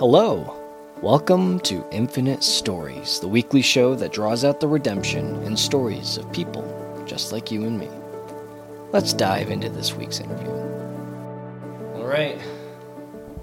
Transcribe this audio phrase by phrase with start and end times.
[0.00, 0.56] Hello.
[1.02, 6.32] Welcome to Infinite Stories, the weekly show that draws out the redemption and stories of
[6.32, 6.64] people
[7.06, 7.90] just like you and me.
[8.92, 10.48] Let's dive into this week's interview.
[11.96, 12.40] All right,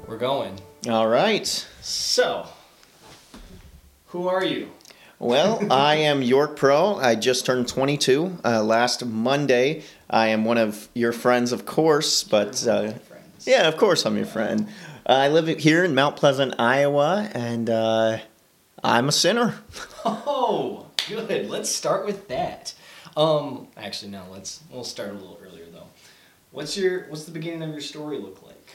[0.07, 0.59] we're going.
[0.89, 1.45] All right.
[1.81, 2.47] So,
[4.07, 4.71] who are you?
[5.19, 6.97] Well, I am Yorke Prough.
[6.97, 9.83] I just turned 22 uh, last Monday.
[10.09, 12.93] I am one of your friends, of course, but uh,
[13.45, 14.67] yeah, of course I'm your friend.
[15.07, 18.17] Uh, I live here in Mount Pleasant, Iowa, and uh,
[18.83, 19.55] I'm a sinner.
[20.09, 21.49] Oh, good.
[21.49, 22.73] Let's start with that.
[23.17, 24.23] Um, actually, no.
[24.31, 25.87] Let's we'll start a little earlier though.
[26.51, 28.71] What's your what's the beginning of your story look like?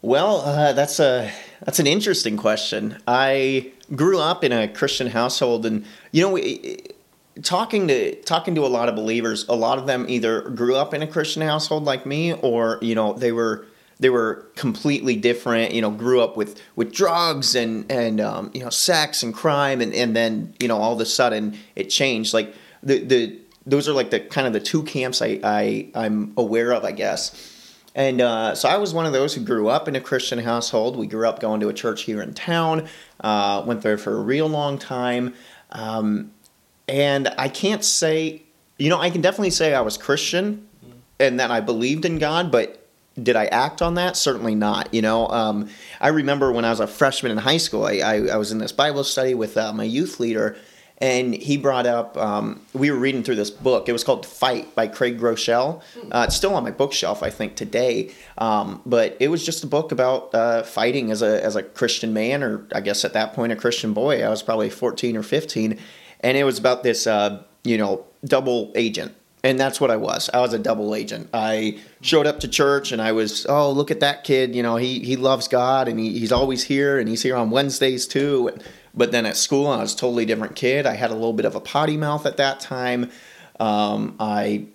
[0.00, 2.96] Well, uh, that's a that's an interesting question.
[3.06, 6.78] I grew up in a Christian household, and you know, we,
[7.42, 10.94] talking to talking to a lot of believers, a lot of them either grew up
[10.94, 13.66] in a Christian household like me, or you know, they were
[14.00, 15.72] they were completely different.
[15.72, 19.80] You know, grew up with with drugs and and um, you know, sex and crime,
[19.80, 22.34] and and then you know, all of a sudden it changed.
[22.34, 26.32] Like the the those are like the kind of the two camps I, I I'm
[26.36, 27.50] aware of, I guess.
[27.94, 30.96] And uh, so I was one of those who grew up in a Christian household.
[30.96, 32.88] We grew up going to a church here in town.
[33.20, 35.34] Uh, went there for a real long time.
[35.70, 36.32] Um,
[36.88, 38.42] and I can't say,
[38.78, 40.66] you know, I can definitely say I was Christian
[41.20, 42.83] and that I believed in God, but
[43.20, 44.16] did I act on that?
[44.16, 44.92] Certainly not.
[44.92, 45.68] You know, um,
[46.00, 48.58] I remember when I was a freshman in high school, I, I, I was in
[48.58, 50.56] this Bible study with uh, my youth leader,
[50.98, 54.74] and he brought up um, we were reading through this book it was called fight
[54.74, 59.28] by craig groeschel uh, it's still on my bookshelf i think today um, but it
[59.28, 62.80] was just a book about uh, fighting as a, as a christian man or i
[62.80, 65.78] guess at that point a christian boy i was probably 14 or 15
[66.20, 70.30] and it was about this uh, you know double agent and that's what I was.
[70.32, 71.28] I was a double agent.
[71.34, 74.56] I showed up to church and I was, oh, look at that kid.
[74.56, 77.50] You know, he, he loves God and he, he's always here and he's here on
[77.50, 78.56] Wednesdays too.
[78.94, 80.86] But then at school, I was a totally different kid.
[80.86, 83.10] I had a little bit of a potty mouth at that time.
[83.60, 84.66] Um, I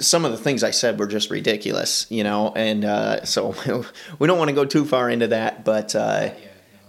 [0.00, 3.54] some of the things I said were just ridiculous, you know, and uh, so
[4.18, 5.64] we don't want to go too far into that.
[5.64, 6.34] But uh,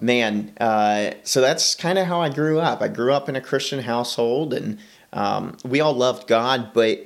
[0.02, 2.82] man, uh, so that's kind of how I grew up.
[2.82, 4.80] I grew up in a Christian household, and
[5.14, 7.00] um, we all loved God, but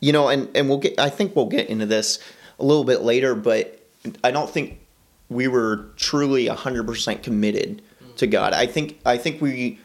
[0.00, 0.98] you know, and and we'll get.
[0.98, 2.18] I think we'll get into this
[2.58, 3.80] a little bit later, but
[4.24, 4.80] I don't think
[5.28, 7.82] we were truly hundred percent committed
[8.16, 8.52] to God.
[8.52, 9.78] I think I think we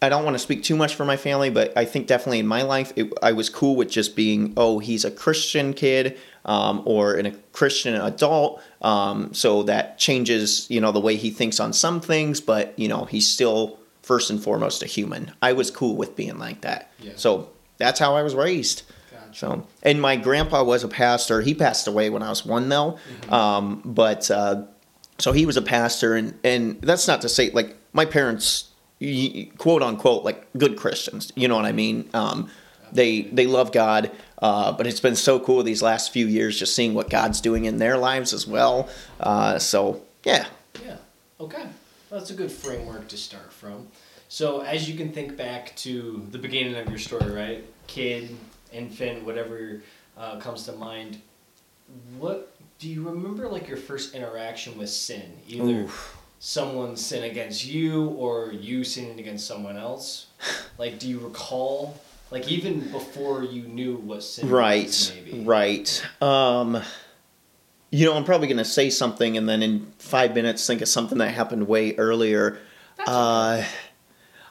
[0.00, 2.46] I don't want to speak too much for my family, but I think definitely in
[2.46, 6.82] my life it, I was cool with just being oh he's a Christian kid um,
[6.84, 11.60] or in a Christian adult, um, so that changes you know the way he thinks
[11.60, 13.78] on some things, but you know he's still
[14.12, 15.30] first and foremost a human.
[15.40, 17.12] I was cool with being like that, Yeah.
[17.16, 18.82] so that's how I was raised.
[19.10, 19.38] Gotcha.
[19.38, 21.40] So, and my grandpa was a pastor.
[21.40, 22.98] He passed away when I was one, though.
[23.30, 24.64] Um, but uh,
[25.18, 28.68] so he was a pastor, and and that's not to say like my parents,
[29.56, 31.32] quote unquote, like good Christians.
[31.34, 32.08] You know what I mean?
[32.12, 32.50] Um,
[32.92, 34.10] they they love God,
[34.42, 37.64] uh, but it's been so cool these last few years just seeing what God's doing
[37.64, 38.88] in their lives as well.
[39.20, 40.44] Uh, so yeah,
[40.84, 40.96] Yeah.
[41.40, 41.64] Okay.
[42.10, 43.88] That's a good framework to start from.
[44.32, 47.62] So, as you can think back to the beginning of your story, right?
[47.86, 48.34] Kid,
[48.72, 49.82] infant, whatever
[50.16, 51.20] uh, comes to mind.
[52.16, 53.46] What do you remember?
[53.46, 56.16] Like your first interaction with sin, either Oof.
[56.38, 60.28] someone sin against you or you sinning against someone else.
[60.78, 62.00] Like, do you recall?
[62.30, 65.44] Like even before you knew what sin was, right, maybe.
[65.44, 66.06] right.
[66.22, 66.80] Um,
[67.90, 71.18] you know, I'm probably gonna say something, and then in five minutes think of something
[71.18, 72.58] that happened way earlier.
[72.96, 73.64] That's Uh,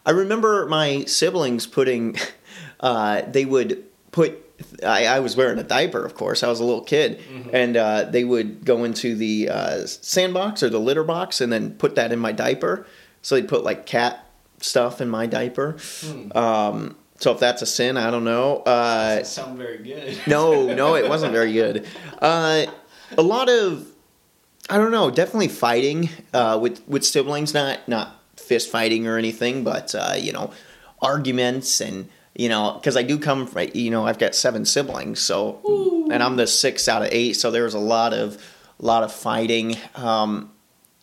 [0.05, 2.17] I remember my siblings putting,
[2.79, 4.37] uh, they would put,
[4.85, 7.19] I, I was wearing a diaper, of course, I was a little kid,
[7.51, 11.73] and uh, they would go into the uh, sandbox or the litter box and then
[11.75, 12.85] put that in my diaper.
[13.21, 14.27] So they'd put like cat
[14.59, 15.77] stuff in my diaper.
[16.01, 16.37] Hmm.
[16.37, 18.57] Um, so if that's a sin, I don't know.
[18.65, 20.17] Uh, Doesn't sound very good.
[20.27, 21.85] no, no, it wasn't very good.
[22.19, 22.65] Uh,
[23.15, 23.87] a lot of,
[24.69, 27.53] I don't know, definitely fighting uh, with with siblings.
[27.53, 30.51] Not not fist fighting or anything, but uh, you know,
[31.01, 35.19] arguments and you know, because I do come from, you know, I've got seven siblings,
[35.19, 38.41] so and I'm the sixth out of eight, so there was a lot of
[38.79, 39.75] lot of fighting.
[39.95, 40.51] Um,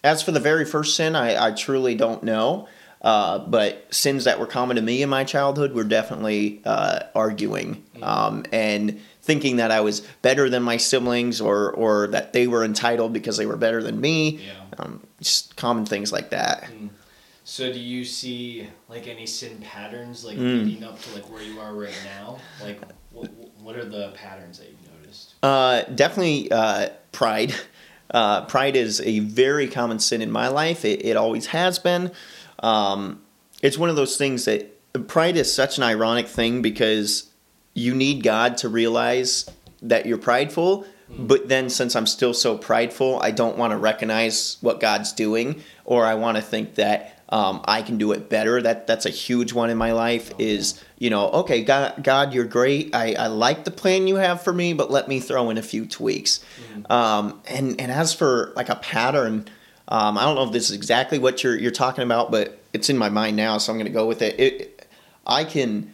[0.03, 2.69] as for the very first sin, I, I truly don't know.
[3.01, 7.85] Uh, but sins that were common to me in my childhood were definitely uh, arguing
[8.03, 12.65] um, and thinking that I was better than my siblings or, or that they were
[12.65, 14.41] entitled because they were better than me.
[14.41, 14.53] Yeah.
[14.81, 16.69] Um, just common things like that.
[17.49, 20.67] So do you see like any sin patterns like Mm.
[20.67, 22.37] leading up to like where you are right now?
[22.63, 22.79] Like
[23.11, 23.31] what,
[23.63, 25.33] what are the patterns that you've noticed?
[25.43, 27.55] Uh, definitely uh, pride.
[28.11, 30.85] Uh, pride is a very common sin in my life.
[30.85, 32.11] It, it always has been.
[32.63, 33.21] Um,
[33.63, 34.75] it's one of those things that
[35.09, 37.31] pride is such an ironic thing because
[37.75, 39.47] you need God to realize
[39.83, 40.87] that you're prideful.
[41.11, 45.63] But then, since I'm still so prideful, I don't want to recognize what God's doing,
[45.85, 48.63] or I want to think that um, I can do it better.
[48.63, 50.33] That that's a huge one in my life.
[50.39, 52.95] Is you know, okay, God, God, you're great.
[52.95, 55.63] I, I like the plan you have for me, but let me throw in a
[55.63, 56.41] few tweaks.
[56.91, 59.47] Um, and and as for like a pattern,
[59.89, 62.89] um, I don't know if this is exactly what you're you're talking about, but it's
[62.89, 64.39] in my mind now, so I'm going to go with it.
[64.39, 64.87] It,
[65.27, 65.93] I can.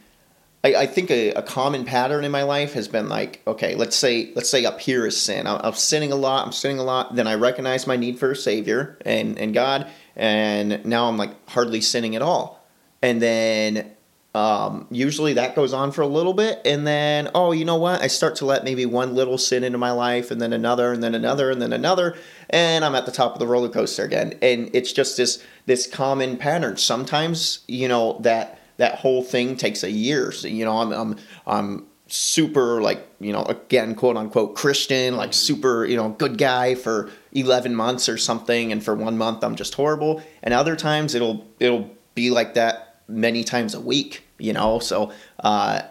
[0.62, 3.94] I, I think a, a common pattern in my life has been like, okay, let's
[3.96, 5.46] say let's say up here is sin.
[5.46, 6.46] I'm, I'm sinning a lot.
[6.46, 7.14] I'm sinning a lot.
[7.14, 11.48] Then I recognize my need for a savior and and God, and now I'm like
[11.48, 12.64] hardly sinning at all.
[13.02, 13.94] And then
[14.34, 18.02] um, usually that goes on for a little bit, and then oh, you know what?
[18.02, 21.02] I start to let maybe one little sin into my life, and then another, and
[21.02, 22.16] then another, and then another,
[22.50, 24.36] and I'm at the top of the roller coaster again.
[24.42, 26.76] And it's just this this common pattern.
[26.78, 30.32] Sometimes you know that that whole thing takes a year.
[30.32, 31.16] So, you know, I'm I'm
[31.46, 36.74] I'm super like you know again quote unquote Christian, like super you know good guy
[36.74, 40.22] for eleven months or something, and for one month I'm just horrible.
[40.42, 44.22] And other times it'll it'll be like that many times a week.
[44.38, 45.82] You know, so uh,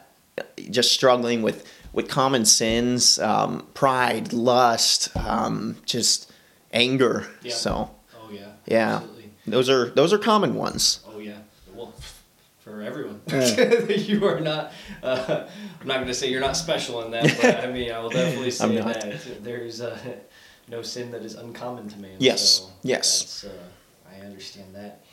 [0.70, 6.32] just struggling with with common sins, um, pride, lust, um, just
[6.72, 7.28] anger.
[7.42, 7.54] Yeah.
[7.54, 8.48] So Oh yeah.
[8.66, 8.96] Yeah.
[8.96, 9.30] Absolutely.
[9.48, 11.00] those are those are common ones.
[11.08, 11.38] Oh yeah.
[11.74, 11.94] Well,
[12.60, 13.22] for everyone,
[13.90, 14.72] you are not.
[15.02, 15.48] Uh,
[15.82, 18.10] I'm not going to say you're not special in that, but I mean, I will
[18.10, 19.98] definitely say that there's uh,
[20.68, 22.16] no sin that is uncommon to man.
[22.20, 22.60] Yes.
[22.60, 23.46] So Yes.
[23.46, 23.50] Uh,
[24.12, 25.04] I understand that.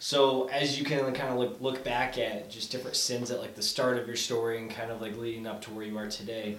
[0.00, 3.54] So as you can kind of look look back at just different sins at like
[3.54, 6.08] the start of your story and kind of like leading up to where you are
[6.08, 6.56] today,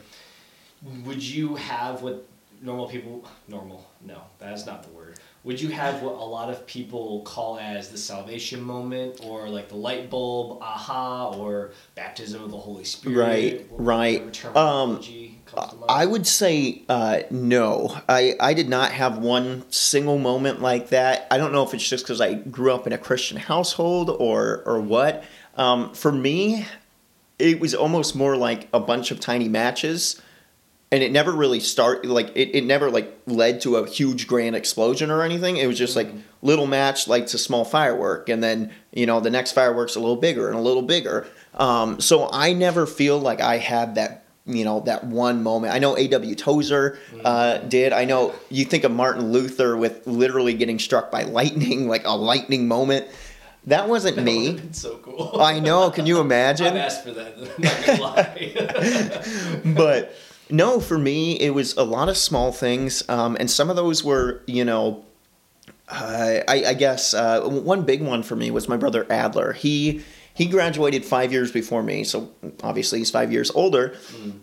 [1.06, 2.26] would you have what
[2.62, 6.50] normal people normal no that is not the word would you have what a lot
[6.50, 12.44] of people call as the salvation moment or like the light bulb aha or baptism
[12.44, 14.26] of the holy spirit Right, right.
[14.26, 14.58] whatever
[15.50, 15.86] terminology comes to mind?
[15.90, 17.98] I would say uh, no.
[18.08, 21.28] I, I did not have one single moment like that.
[21.32, 24.64] I don't know if it's just because I grew up in a Christian household or
[24.66, 25.24] or what.
[25.58, 26.66] Um, for me,
[27.38, 30.22] it was almost more like a bunch of tiny matches,
[30.92, 34.56] and it never really start like it, it never like led to a huge grand
[34.56, 35.58] explosion or anything.
[35.58, 36.22] It was just like Mhm.
[36.42, 40.16] little match lights a small firework, and then you know the next firework's a little
[40.16, 41.28] bigger and a little bigger.
[41.56, 44.19] Um, so I never feel like I had that
[44.50, 45.74] you know that one moment.
[45.74, 46.36] I know A.W.
[46.36, 47.94] Tozer uh, did.
[47.94, 52.12] I know you think of Martin Luther with literally getting struck by lightning, like a
[52.16, 53.08] lightning moment.
[53.66, 54.60] That wasn't That me.
[54.72, 55.92] so cool I know.
[55.92, 56.78] Can you I've imagine?
[56.78, 58.02] asked for that I'm not gonna
[59.66, 60.16] lie but
[60.50, 64.04] no, for me, it was a lot of small things, um, and some of those
[64.04, 65.06] were, you know,
[65.88, 69.54] uh, I, I guess uh, one big one for me was my brother Adler.
[69.54, 70.02] He
[70.40, 72.32] he graduated five years before me, so
[72.64, 73.94] obviously he's five years older,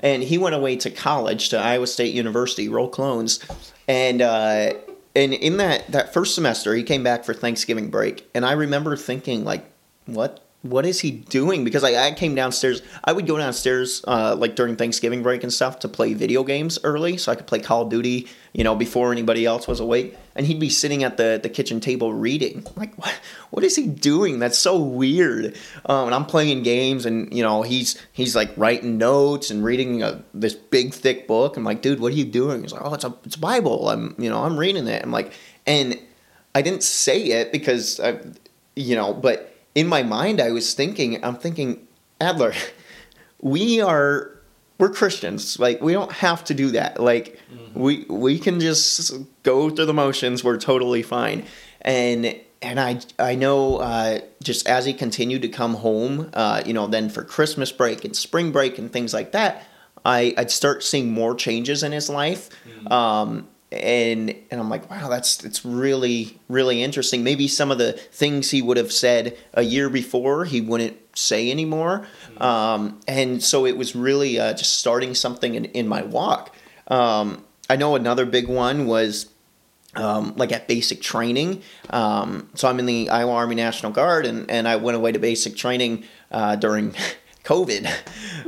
[0.01, 3.41] and he went away to college to Iowa State University, roll clones,
[3.89, 4.23] and.
[4.23, 4.75] Uh,
[5.15, 8.99] and in that, that first semester, he came back for Thanksgiving break, and I remember
[8.99, 9.65] thinking, like,
[10.05, 11.65] what what is he doing?
[11.65, 12.83] Because I, I came downstairs.
[13.05, 16.79] I would go downstairs uh, like during Thanksgiving break and stuff to play video games
[16.83, 20.17] early, so I could play Call of Duty, you know, before anybody else was awake.
[20.35, 22.65] And he'd be sitting at the, the kitchen table reading.
[22.67, 23.21] I'm like, what?
[23.51, 24.39] What is he doing?
[24.39, 25.57] That's so weird.
[25.87, 30.03] Um, and I'm playing games, and you know, he's he's like writing notes and reading
[30.03, 31.57] a, this big thick book.
[31.57, 32.63] I'm like, dude, what are you doing?
[32.63, 33.89] He's like, oh, it's a it's a Bible.
[33.89, 35.03] I'm you know, I'm reading it.
[35.03, 35.33] I'm like,
[35.67, 35.99] and
[36.55, 38.19] I didn't say it because I,
[38.75, 41.87] you know, but in my mind, I was thinking, I'm thinking,
[42.19, 42.55] Adler,
[43.43, 44.31] we are,
[44.79, 45.59] we're Christians.
[45.61, 46.99] Like, we don't have to do that.
[46.99, 47.39] Like,
[47.75, 50.43] we we can just go through the motions.
[50.43, 51.45] We're totally fine.
[51.83, 56.73] And and I I know uh, just as he continued to come home, uh, you
[56.73, 59.67] know, then for Christmas break and spring break and things like that,
[60.07, 62.49] I I'd start seeing more changes in his life.
[62.91, 67.25] Um, and and I'm like, wow, that's it's really really interesting.
[67.25, 71.51] Maybe some of the things he would have said a year before he wouldn't say
[71.51, 72.07] anymore.
[72.39, 76.55] Um, and so it was really uh, just starting something in, in my walk.
[76.89, 79.31] Um, I know another big one was
[79.97, 81.63] um, like at basic training.
[81.91, 85.19] Um, so I'm in the Iowa Army National Guard, and, and I went away to
[85.19, 86.95] basic training uh, during
[87.45, 87.91] COVID.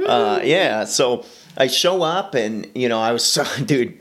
[0.07, 1.27] Uh, yeah, so
[1.59, 4.01] I show up, and you know I was so dude.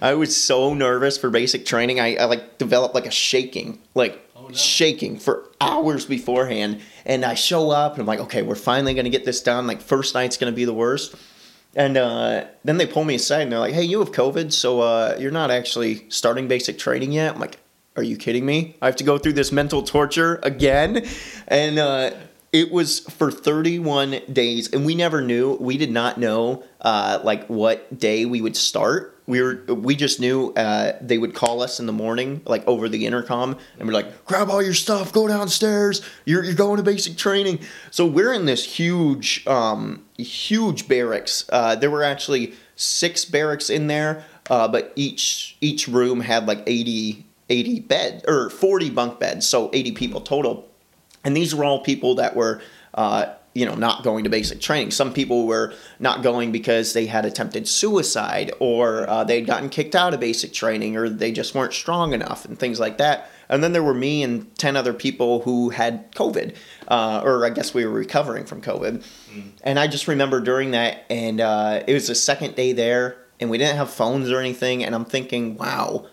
[0.00, 2.00] I was so nervous for basic training.
[2.00, 4.54] I, I like developed like a shaking, like Oh, no.
[4.54, 6.80] shaking for hours beforehand.
[7.04, 9.66] And I show up, and I'm like, okay, we're finally gonna get this done.
[9.66, 11.14] Like first night's gonna be the worst
[11.74, 14.80] And uh, then they pull me aside and they're like, "Hey, you have COVID, so
[14.80, 17.58] uh, you're not actually starting basic training yet." I'm like,
[17.96, 18.76] "Are you kidding me?
[18.80, 21.06] I have to go through this mental torture again?"
[21.48, 22.12] And uh,
[22.56, 25.58] it was for 31 days, and we never knew.
[25.60, 29.20] We did not know uh, like what day we would start.
[29.26, 32.88] We were we just knew uh, they would call us in the morning, like over
[32.88, 36.00] the intercom, and we're like, "Grab all your stuff, go downstairs.
[36.24, 37.58] You're you're going to basic training."
[37.90, 41.44] So we're in this huge, um, huge barracks.
[41.50, 46.62] Uh, there were actually six barracks in there, uh, but each each room had like
[46.66, 50.66] 80, 80 beds or 40 bunk beds, so 80 people total.
[51.26, 52.62] And these were all people that were,
[52.94, 54.92] uh, you know, not going to basic training.
[54.92, 59.96] Some people were not going because they had attempted suicide or uh, they'd gotten kicked
[59.96, 63.28] out of basic training or they just weren't strong enough and things like that.
[63.48, 66.54] And then there were me and 10 other people who had COVID,
[66.86, 69.04] uh, or I guess we were recovering from COVID.
[69.34, 69.50] Mm.
[69.64, 73.50] And I just remember during that, and uh, it was the second day there, and
[73.50, 74.84] we didn't have phones or anything.
[74.84, 76.06] And I'm thinking, wow,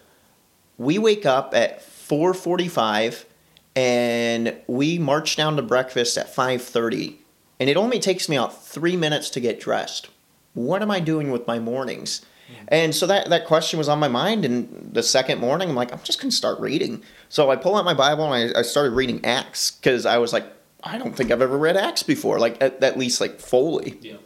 [0.80, 3.28] we wake up at 445
[3.76, 7.16] and we march down to breakfast at 5.30
[7.60, 10.10] and it only takes me about three minutes to get dressed
[10.54, 12.66] what am i doing with my mornings mm-hmm.
[12.68, 15.92] and so that, that question was on my mind and the second morning i'm like
[15.92, 18.62] i'm just going to start reading so i pull out my bible and i, I
[18.62, 20.46] started reading acts because i was like
[20.84, 24.18] i don't think i've ever read acts before like at, at least like fully yeah.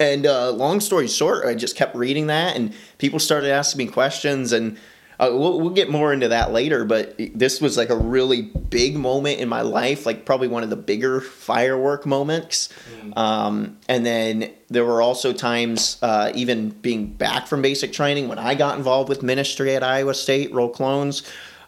[0.00, 3.92] and uh, long story short i just kept reading that and people started asking me
[3.92, 4.76] questions and
[5.20, 8.96] uh, we'll, we'll get more into that later, but this was like a really big
[8.96, 12.70] moment in my life, like probably one of the bigger firework moments.
[13.02, 13.18] Mm.
[13.18, 18.38] Um, and then there were also times, uh, even being back from basic training, when
[18.38, 21.22] I got involved with ministry at Iowa State, roll clones.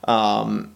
[0.05, 0.75] Um,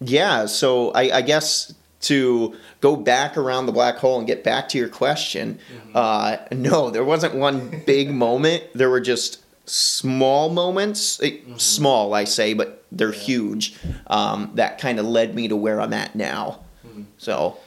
[0.00, 4.68] yeah, so I, I, guess to go back around the black hole and get back
[4.70, 5.92] to your question, mm-hmm.
[5.94, 8.64] uh, no, there wasn't one big moment.
[8.74, 11.56] There were just small moments, eh, mm-hmm.
[11.56, 13.20] small I say, but they're yeah.
[13.20, 13.76] huge.
[14.06, 16.60] Um, that kind of led me to where I'm at now.
[16.86, 17.02] Mm-hmm.
[17.18, 17.58] So,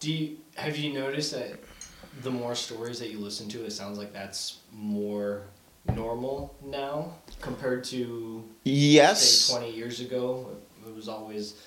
[0.00, 1.58] do you have you noticed that
[2.22, 5.42] the more stories that you listen to, it sounds like that's more
[5.94, 10.48] normal now compared to yes, say twenty years ago.
[10.86, 11.60] It was always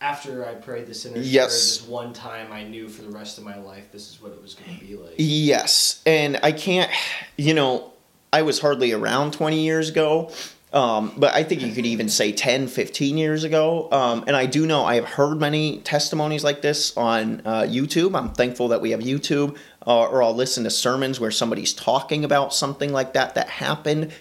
[0.00, 1.46] after I prayed the sinner's yes.
[1.46, 4.32] prayer this one time, I knew for the rest of my life this is what
[4.32, 5.14] it was going to be like.
[5.18, 6.90] Yes, and I can't,
[7.36, 7.92] you know,
[8.32, 10.30] I was hardly around 20 years ago.
[10.72, 13.88] Um, but I think you could even say 10, 15 years ago.
[13.90, 18.16] Um, and I do know I have heard many testimonies like this on uh, YouTube.
[18.16, 19.56] I'm thankful that we have YouTube,
[19.86, 24.12] uh, or I'll listen to sermons where somebody's talking about something like that that happened.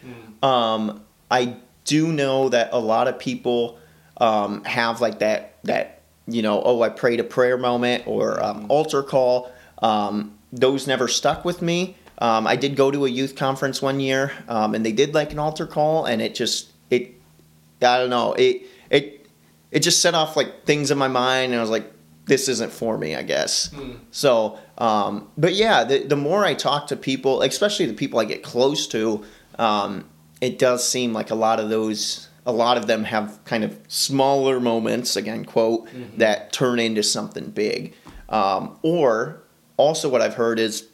[0.41, 0.47] Mm.
[0.47, 3.77] Um, I do know that a lot of people
[4.17, 8.63] um, have like that, that, you know, oh, I prayed a prayer moment or um,
[8.63, 8.69] mm.
[8.69, 9.51] altar call.
[9.83, 11.95] Um, those never stuck with me.
[12.19, 15.31] Um, I did go to a youth conference one year, um, and they did like
[15.31, 17.15] an altar call, and it just it
[17.81, 19.27] I don't know it it
[19.71, 21.91] it just set off like things in my mind, and I was like,
[22.25, 23.69] this isn't for me, I guess.
[23.69, 23.99] Mm.
[24.11, 28.25] So, um, but yeah, the the more I talk to people, especially the people I
[28.25, 29.23] get close to,
[29.57, 30.09] um,
[30.41, 33.77] it does seem like a lot of those a lot of them have kind of
[33.87, 36.17] smaller moments again quote mm-hmm.
[36.17, 37.93] that turn into something big
[38.29, 39.43] um, or
[39.77, 40.87] also what i've heard is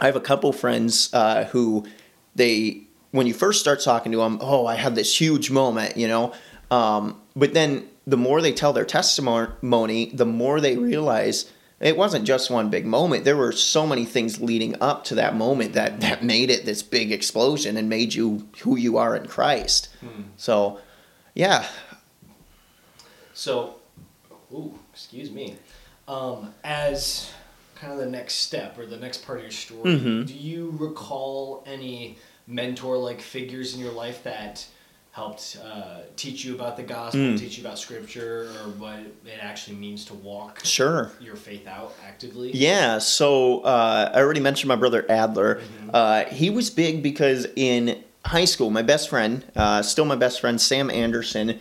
[0.00, 1.86] I have a couple friends uh, who
[2.34, 6.06] they when you first start talking to them, oh, I had this huge moment, you
[6.06, 6.34] know,
[6.70, 11.50] um, but then the more they tell their testimony, the more they realize
[11.80, 13.24] it wasn't just one big moment.
[13.24, 16.82] There were so many things leading up to that moment that that made it this
[16.82, 19.88] big explosion and made you who you are in Christ.
[20.00, 20.22] Hmm.
[20.36, 20.80] So,
[21.34, 21.66] yeah.
[23.32, 23.76] So,
[24.52, 25.56] ooh, excuse me.
[26.08, 27.30] Um, as
[27.80, 29.96] kind of the next step or the next part of your story.
[29.96, 30.24] Mm-hmm.
[30.24, 34.66] Do you recall any mentor like figures in your life that
[35.12, 37.38] helped uh, teach you about the gospel, mm.
[37.38, 41.92] teach you about scripture, or what it actually means to walk sure your faith out
[42.06, 42.52] actively?
[42.52, 42.98] Yeah.
[42.98, 45.56] So uh, I already mentioned my brother Adler.
[45.56, 45.90] Mm-hmm.
[45.92, 50.40] Uh, he was big because in high school, my best friend, uh, still my best
[50.40, 51.58] friend, Sam Anderson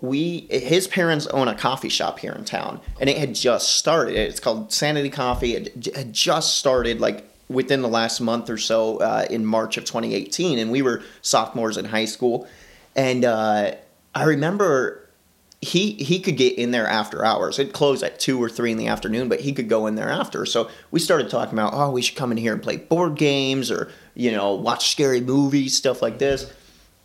[0.00, 4.16] we his parents own a coffee shop here in town and it had just started.
[4.16, 5.54] It's called sanity coffee.
[5.54, 9.84] It had just started like within the last month or so uh, in march of
[9.84, 12.48] 2018 and we were sophomores in high school.
[12.96, 13.74] And uh,
[14.14, 15.08] i remember
[15.60, 17.58] he he could get in there after hours.
[17.58, 20.08] It closed at 2 or 3 in the afternoon but he could go in there
[20.08, 20.46] after.
[20.46, 23.70] So we started talking about oh we should come in here and play board games
[23.70, 26.50] or you know watch scary movies stuff like this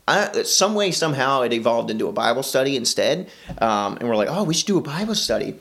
[0.07, 4.29] I, some way somehow it evolved into a Bible study instead, um, and we're like,
[4.29, 5.55] oh, we should do a Bible study.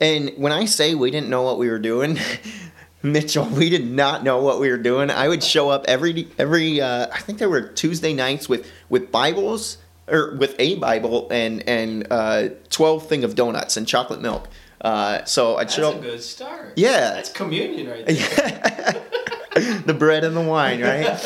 [0.00, 2.18] And when I say we didn't know what we were doing,
[3.02, 5.10] Mitchell, we did not know what we were doing.
[5.10, 9.12] I would show up every every uh, I think there were Tuesday nights with with
[9.12, 14.48] Bibles or with a Bible and and uh, twelve thing of donuts and chocolate milk.
[14.80, 16.02] Uh, so I'd That's show a up.
[16.02, 16.72] good start.
[16.76, 17.12] Yeah.
[17.14, 18.04] That's communion right
[19.54, 19.82] there.
[19.86, 21.16] the bread and the wine, right?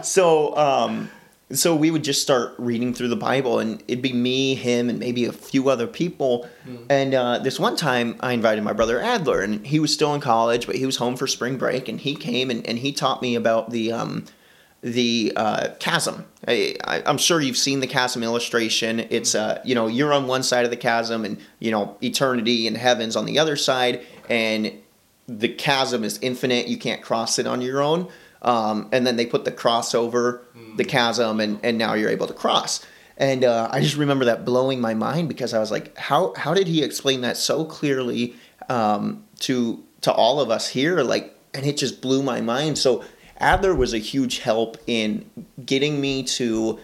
[0.04, 1.10] so, um,
[1.52, 4.98] so we would just start reading through the Bible, and it'd be me, him, and
[4.98, 6.48] maybe a few other people.
[6.88, 10.20] And uh, this one time, I invited my brother Adler, and he was still in
[10.20, 13.22] college, but he was home for spring break, and he came and, and he taught
[13.22, 14.24] me about the um,
[14.82, 16.26] the uh, chasm.
[16.46, 19.00] I, I, I'm sure you've seen the chasm illustration.
[19.10, 22.66] It's uh, you know you're on one side of the chasm, and you know eternity
[22.66, 24.72] and heaven's on the other side, and
[25.28, 26.66] the chasm is infinite.
[26.66, 28.08] You can't cross it on your own.
[28.42, 30.42] Um, and then they put the cross over
[30.76, 32.84] the chasm, and, and now you're able to cross.
[33.16, 36.54] And uh, I just remember that blowing my mind because I was like, how how
[36.54, 38.34] did he explain that so clearly
[38.68, 41.02] um, to to all of us here?
[41.02, 42.78] Like, and it just blew my mind.
[42.78, 43.04] So
[43.36, 45.30] Adler was a huge help in
[45.64, 46.80] getting me to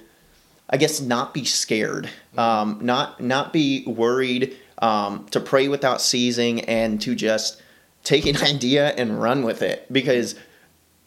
[0.70, 6.60] I guess not be scared, um, not not be worried, um, to pray without ceasing,
[6.62, 7.62] and to just
[8.04, 9.90] take an idea and run with it.
[9.90, 10.34] Because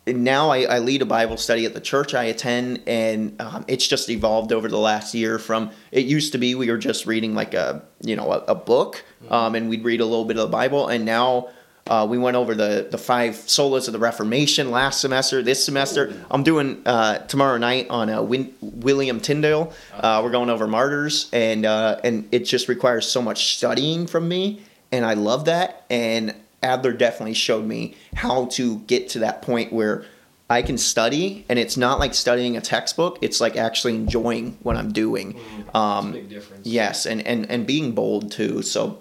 [0.08, 3.88] now I, I lead a Bible study at the church I attend, and um, it's
[3.88, 5.38] just evolved over the last year.
[5.38, 8.55] From it used to be we were just reading like a you know a, a
[8.55, 11.50] book, um, and we'd read a little bit of the Bible, and now
[11.88, 15.41] uh, we went over the, the five solas of the Reformation last semester.
[15.41, 19.74] This semester, I'm doing uh, tomorrow night on uh, Win- William Tyndale.
[19.93, 24.27] Uh, we're going over martyrs, and uh, and it just requires so much studying from
[24.27, 25.86] me, and I love that.
[25.89, 30.06] And Adler definitely showed me how to get to that point where
[30.50, 33.18] I can study, and it's not like studying a textbook.
[33.22, 35.39] It's like actually enjoying what I'm doing.
[35.74, 36.68] Um, Big difference.
[36.68, 38.62] Yes, and, and, and being bold too.
[38.62, 39.00] So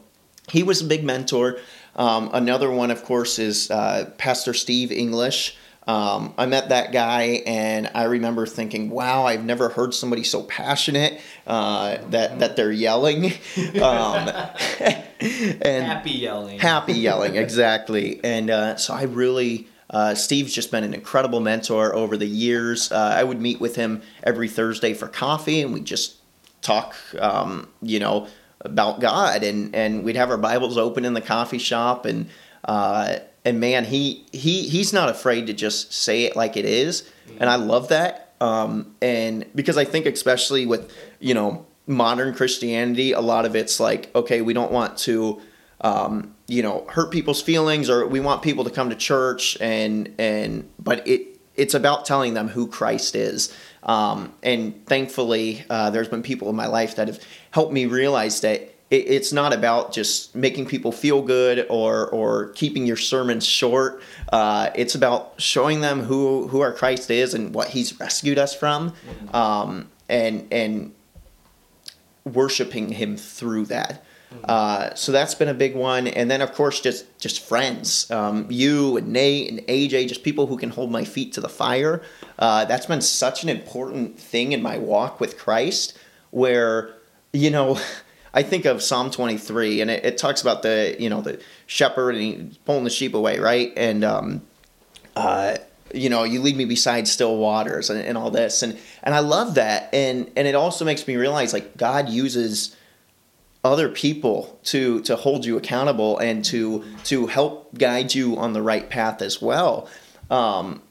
[0.49, 1.59] he was a big mentor.
[1.97, 5.57] Um, another one, of course, is uh, Pastor Steve English.
[5.91, 10.43] Um, I met that guy, and I remember thinking, "Wow, I've never heard somebody so
[10.45, 13.33] passionate uh, that that they're yelling."
[13.81, 14.29] Um,
[15.21, 16.59] and Happy yelling.
[16.59, 21.95] happy yelling exactly and uh, so i really uh, steve's just been an incredible mentor
[21.95, 25.81] over the years uh, i would meet with him every thursday for coffee and we
[25.81, 26.17] just
[26.63, 28.27] talk um, you know
[28.63, 32.29] about god and and we'd have our bibles open in the coffee shop and
[32.65, 37.09] uh, and man he he he's not afraid to just say it like it is.
[37.39, 38.35] And i love that.
[38.41, 43.81] Um, and because i think especially with you know modern christianity a lot of it's
[43.81, 45.41] like okay we don't want to
[45.83, 50.15] um, you know hurt people's feelings or we want people to come to church and
[50.19, 53.55] and but it it's about telling them who christ is.
[53.83, 58.41] Um, and thankfully uh, there's been people in my life that have helped me realize
[58.43, 63.47] that it, it's not about just making people feel good or or keeping your sermons
[63.47, 68.39] short uh, it's about showing them who who our christ is and what he's rescued
[68.39, 68.93] us from
[69.33, 70.93] um, and and
[72.25, 74.05] worshiping him through that.
[74.45, 78.47] Uh, so that's been a big one, and then of course just just friends, um,
[78.49, 82.01] you and Nate and AJ, just people who can hold my feet to the fire.
[82.39, 85.99] Uh, that's been such an important thing in my walk with Christ,
[86.31, 86.95] where
[87.33, 87.79] you know.
[88.33, 92.15] I think of Psalm 23, and it, it talks about the you know the shepherd
[92.15, 93.73] and pulling the sheep away, right?
[93.77, 94.43] And um,
[95.17, 95.57] uh,
[95.95, 98.63] you know, you lead me beside still waters and, and all this.
[98.63, 99.93] And, and I love that.
[99.93, 102.77] And, and it also makes me realize like God uses
[103.65, 108.63] other people to, to hold you accountable and to, to help guide you on the
[108.63, 109.89] right path as well.
[110.31, 110.83] Um,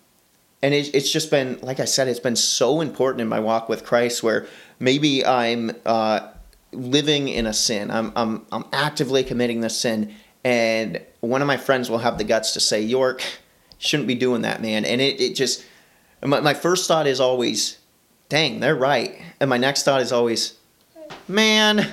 [0.61, 3.69] and it, it's just been, like I said, it's been so important in my walk
[3.69, 4.45] with Christ where
[4.79, 6.27] maybe I'm, uh,
[6.71, 7.91] living in a sin.
[7.91, 10.13] I'm, I'm, I'm actively committing this sin.
[10.43, 13.23] And one of my friends will have the guts to say, Yorke,
[13.77, 14.85] shouldn't be doing that, man.
[14.85, 15.65] And it, it just,
[16.23, 17.77] my, my first thought is always,
[18.29, 19.19] dang, they're right.
[19.39, 20.57] And my next thought is always,
[21.27, 21.87] man,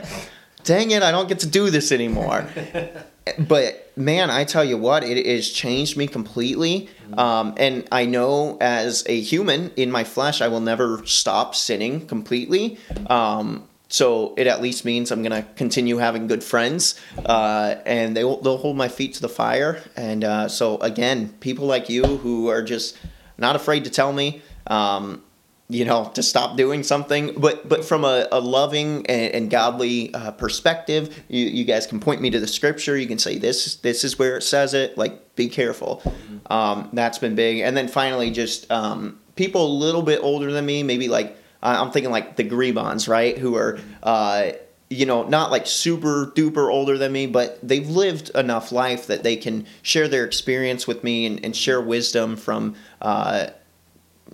[0.65, 2.47] dang it, I don't get to do this anymore.
[3.39, 6.89] but man, I tell you what, it has changed me completely.
[7.17, 12.07] Um, and I know as a human in my flesh, I will never stop sinning
[12.07, 12.79] completely.
[13.09, 18.25] Um, so it at least means I'm gonna continue having good friends, uh, and they
[18.25, 19.81] will, they'll hold my feet to the fire.
[19.96, 22.99] And uh, so again, people like you who are just
[23.38, 25.22] not afraid to tell me, um,
[25.68, 30.12] you know, to stop doing something, but but from a, a loving and, and godly
[30.14, 32.96] uh, perspective, you, you guys can point me to the scripture.
[32.96, 34.96] You can say this this is where it says it.
[34.99, 36.03] Like, be careful.
[36.51, 37.61] Um, that's been big.
[37.61, 41.37] And then finally, just um, people a little bit older than me, maybe like.
[41.62, 43.37] I'm thinking like the Grebons, right?
[43.38, 44.53] Who are uh,
[44.88, 49.23] you know, not like super duper older than me, but they've lived enough life that
[49.25, 53.49] they can share their experience with me and, and share wisdom from, uh,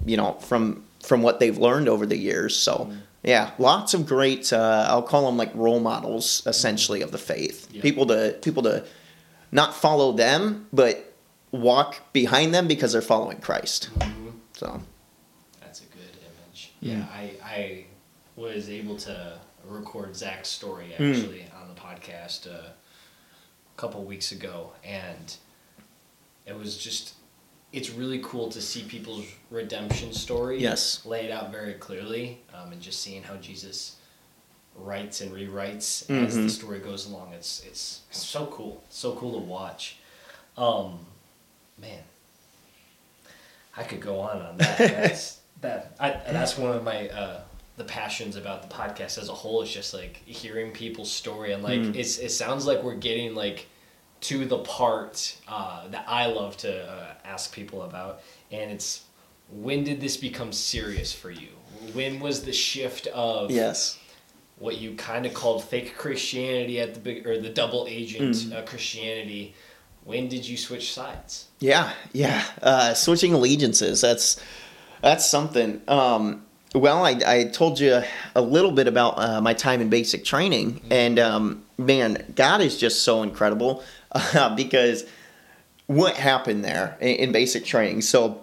[0.04, 2.56] you know, from from what they've learned over the years.
[2.56, 2.92] So.
[3.24, 4.52] Yeah, lots of great.
[4.52, 7.68] Uh, I'll call them like role models, essentially, of the faith.
[7.70, 7.80] Yeah.
[7.80, 8.84] People to people to
[9.52, 11.14] not follow them, but
[11.52, 13.90] walk behind them because they're following Christ.
[13.98, 14.32] Mhm.
[14.54, 14.91] So That's a good
[16.82, 17.84] Yeah, I, I
[18.36, 21.14] was able to record Zach's story Mm.
[21.14, 25.36] actually on the podcast uh, a couple weeks ago, and
[26.44, 27.14] it was just
[27.72, 31.06] it's really cool to see people's redemption story Yes.
[31.06, 33.96] laid out very clearly, um, and just seeing how Jesus
[34.76, 36.42] writes and rewrites as Mhm.
[36.44, 37.32] the story goes along.
[37.32, 39.96] It's it's so cool, so cool to watch.
[40.58, 41.06] Um,
[41.78, 42.02] man,
[43.76, 44.78] I could go on on that.
[44.78, 45.96] That's that.
[45.98, 47.40] I, that's one of my uh,
[47.76, 49.62] the passions about the podcast as a whole.
[49.62, 51.96] Is just like hearing people's story and like Mm.
[51.96, 53.66] it's it sounds like we're getting like
[54.22, 58.20] to the part uh, that I love to uh, ask people about,
[58.52, 59.02] and it's
[59.50, 61.48] when did this become serious for you?
[61.94, 63.98] When was the shift of yes,
[64.58, 68.52] what you kind of called fake Christianity at the big or the double agent Mm.
[68.56, 69.54] uh, Christianity?
[70.04, 71.46] When did you switch sides?
[71.60, 72.44] yeah, yeah.
[72.60, 74.00] Uh, switching allegiances.
[74.00, 74.40] That's
[75.02, 75.82] that's something.
[75.88, 78.02] Um, well, I, I told you
[78.34, 82.78] a little bit about uh, my time in basic training, and um, man, God is
[82.78, 85.04] just so incredible uh, because
[85.86, 88.00] what happened there in, in basic training.
[88.00, 88.40] So,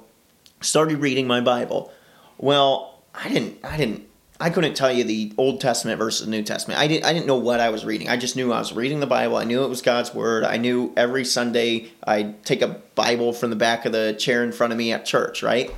[0.62, 1.92] started reading my Bible.
[2.38, 3.64] Well, I didn't.
[3.64, 4.08] I didn't.
[4.42, 6.80] I couldn't tell you the Old Testament versus the New Testament.
[6.80, 7.06] I didn't.
[7.06, 8.10] I didn't know what I was reading.
[8.10, 9.38] I just knew I was reading the Bible.
[9.38, 10.44] I knew it was God's word.
[10.44, 14.52] I knew every Sunday I'd take a Bible from the back of the chair in
[14.52, 15.42] front of me at church.
[15.42, 15.72] Right.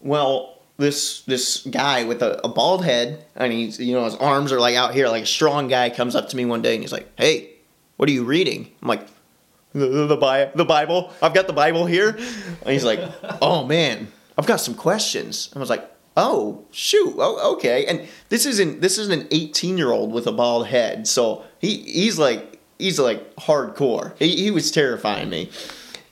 [0.00, 4.50] Well, this this guy with a, a bald head and he's you know his arms
[4.50, 6.82] are like out here like a strong guy comes up to me one day and
[6.82, 7.50] he's like, "Hey,
[7.96, 9.06] what are you reading?" I'm like,
[9.72, 11.12] "The the, the, Bi- the Bible.
[11.22, 13.00] I've got the Bible here." And he's like,
[13.42, 18.46] "Oh man, I've got some questions." I was like, "Oh shoot, oh, okay." And this
[18.46, 22.58] isn't this isn't an 18 year old with a bald head, so he he's like
[22.78, 24.16] he's like hardcore.
[24.18, 25.50] He he was terrifying me.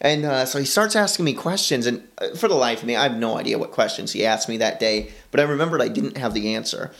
[0.00, 2.94] And uh, so he starts asking me questions, and uh, for the life of me,
[2.94, 5.10] I have no idea what questions he asked me that day.
[5.30, 6.92] But I remembered I didn't have the answer,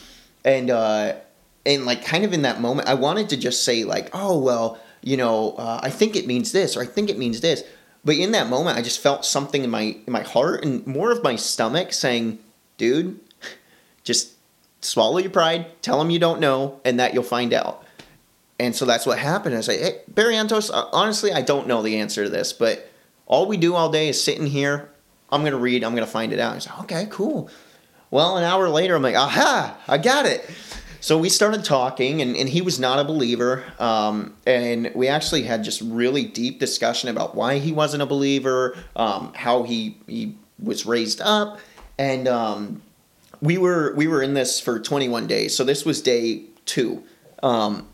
[0.45, 1.15] and uh,
[1.65, 4.81] and like kind of in that moment, I wanted to just say like, oh well,
[5.03, 7.63] you know, uh, I think it means this, or I think it means this.
[8.05, 11.13] But in that moment, I just felt something in my in my heart and more
[11.13, 12.39] of my stomach saying,
[12.79, 13.21] dude,
[14.03, 14.33] just
[14.81, 17.85] swallow your pride, tell him you don't know, and that you'll find out.
[18.59, 19.55] And so that's what happened.
[19.55, 22.91] I say, hey, Barrientos, uh, honestly, I don't know the answer to this, but
[23.27, 24.91] all we do all day is sit in here.
[25.31, 26.55] I'm going to read, I'm going to find it out.
[26.55, 27.51] He's like, okay, cool.
[28.11, 30.49] Well, an hour later, I'm like, aha, I got it.
[31.01, 33.65] So we started talking, and, and he was not a believer.
[33.79, 38.77] Um, and we actually had just really deep discussion about why he wasn't a believer,
[38.97, 41.61] um, how he, he was raised up.
[41.99, 42.83] And um,
[43.41, 45.57] we were we were in this for 21 days.
[45.57, 47.03] So this was day two.
[47.43, 47.88] Um,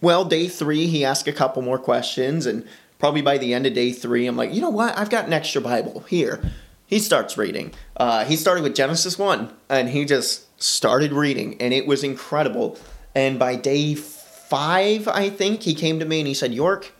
[0.00, 2.66] well, day three, he asked a couple more questions, and
[2.98, 4.96] probably by the end of day three, I'm like, you know what?
[4.98, 6.42] I've got an extra Bible here.
[6.86, 7.72] He starts reading.
[7.96, 12.78] Uh, he started with Genesis 1, and he just started reading, and it was incredible.
[13.14, 16.92] And by day five, I think, he came to me and he said, Yorke,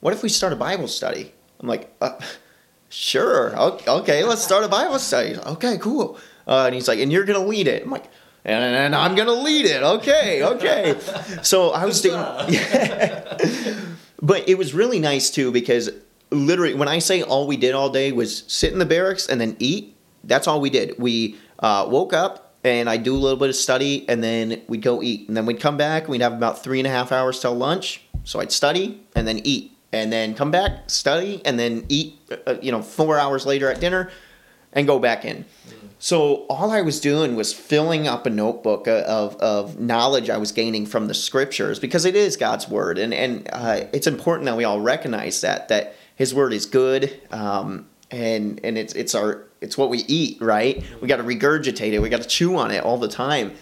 [0.00, 1.32] what if we start a Bible study?
[1.60, 2.18] I'm like, uh,
[2.88, 3.56] sure.
[3.56, 5.36] Okay, let's start a Bible study.
[5.36, 6.18] Okay, cool.
[6.46, 7.82] Uh, and he's like, and you're going to lead it.
[7.82, 8.10] I'm like,
[8.48, 9.82] and, and I'm going to lead it.
[9.82, 10.98] Okay, okay.
[11.42, 12.16] So I was doing,
[14.22, 15.90] but it was really nice too because
[16.30, 19.38] literally when I say all we did all day was sit in the barracks and
[19.38, 20.98] then eat, that's all we did.
[20.98, 24.82] We uh, woke up and I'd do a little bit of study and then we'd
[24.82, 25.28] go eat.
[25.28, 27.54] And then we'd come back and we'd have about three and a half hours till
[27.54, 28.02] lunch.
[28.24, 32.56] So I'd study and then eat and then come back, study and then eat, uh,
[32.62, 34.10] you know, four hours later at dinner
[34.72, 35.44] and go back in.
[35.98, 40.52] So all I was doing was filling up a notebook of, of knowledge I was
[40.52, 44.56] gaining from the scriptures because it is God's word, and and uh, it's important that
[44.56, 49.44] we all recognize that that His word is good, um, and and it's it's our
[49.60, 50.84] it's what we eat, right?
[51.00, 53.52] We got to regurgitate it, we got to chew on it all the time,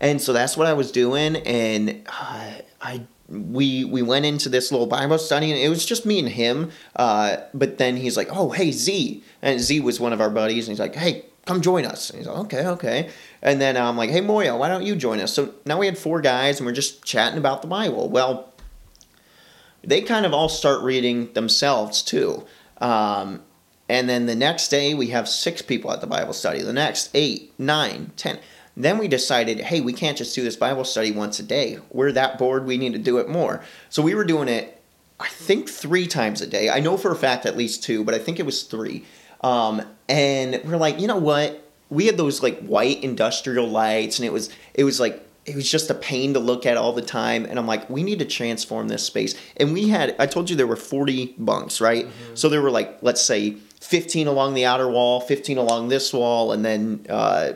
[0.00, 2.50] and so that's what I was doing, and uh,
[2.82, 6.28] I we we went into this little Bible study and it was just me and
[6.28, 6.70] him.
[6.96, 10.66] Uh, but then he's like, "Oh, hey Z," and Z was one of our buddies,
[10.66, 13.10] and he's like, "Hey, come join us." And he's like, "Okay, okay."
[13.42, 15.98] And then I'm like, "Hey Moya, why don't you join us?" So now we had
[15.98, 18.08] four guys and we're just chatting about the Bible.
[18.08, 18.52] Well,
[19.82, 22.44] they kind of all start reading themselves too.
[22.80, 23.42] Um,
[23.86, 26.62] And then the next day, we have six people at the Bible study.
[26.62, 28.38] The next, eight, nine, ten.
[28.74, 31.78] Then we decided, hey, we can't just do this Bible study once a day.
[31.90, 33.62] We're that bored, we need to do it more.
[33.90, 34.80] So we were doing it,
[35.20, 36.70] I think, three times a day.
[36.70, 39.04] I know for a fact at least two, but I think it was three.
[39.40, 41.60] Um, and we're like, you know what?
[41.90, 45.70] We had those like white industrial lights, and it was it was like it was
[45.70, 48.24] just a pain to look at all the time and i'm like we need to
[48.24, 49.34] transform this space.
[49.58, 52.06] And we had i told you there were 40 bunks right?
[52.06, 52.34] Mm-hmm.
[52.34, 56.52] so there were like let's say 15 along the outer wall 15 along this wall
[56.52, 57.52] and then uh,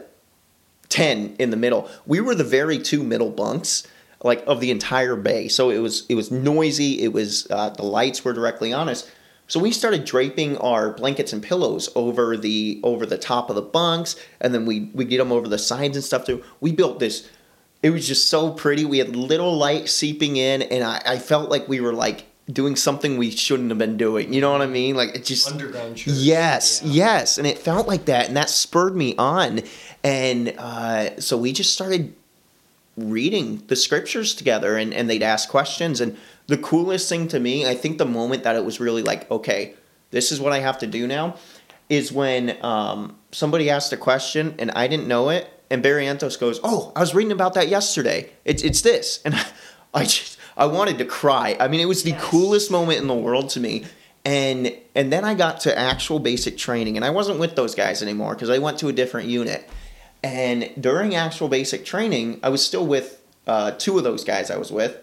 [0.88, 1.88] 10 in the middle.
[2.07, 3.87] We were the very two middle bunks
[4.23, 5.49] like of the entire bay.
[5.49, 9.11] So it was it was noisy it was uh, the lights were directly on us
[9.49, 13.63] so we started draping our blankets and pillows over the over the top of the
[13.63, 16.45] bunks, and then we we get them over the sides and stuff too.
[16.61, 17.29] We built this
[17.83, 18.85] it was just so pretty.
[18.85, 22.77] We had little light seeping in, and I, I felt like we were like doing
[22.77, 24.33] something we shouldn't have been doing.
[24.33, 24.97] You know what I mean?
[24.97, 26.15] Like it just underground church.
[26.15, 26.93] Yes, yeah.
[26.93, 29.61] yes, and it felt like that, and that spurred me on,
[30.03, 32.15] and uh, so we just started
[32.97, 36.17] reading the scriptures together, and and they'd ask questions, and
[36.49, 39.75] the coolest thing to me, I think, the moment that it was really like, okay,
[40.11, 41.37] this is what I have to do now,
[41.89, 46.41] is when um, somebody asked a question and I didn't know it, and Barry Barrientos
[46.41, 48.31] goes, "Oh, I was reading about that yesterday.
[48.45, 49.35] It's it's this," and
[49.95, 51.57] I just I wanted to cry.
[51.61, 52.25] I mean, it was the yes.
[52.25, 53.85] coolest moment in the world to me.
[54.25, 58.03] And and then I got to actual basic training, and I wasn't with those guys
[58.03, 59.69] anymore because I went to a different unit.
[60.23, 64.57] And during actual basic training, I was still with uh, two of those guys I
[64.57, 64.99] was with,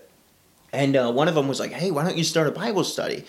[0.75, 3.25] and uh, one of them was like, "Hey, why don't you start a Bible study?"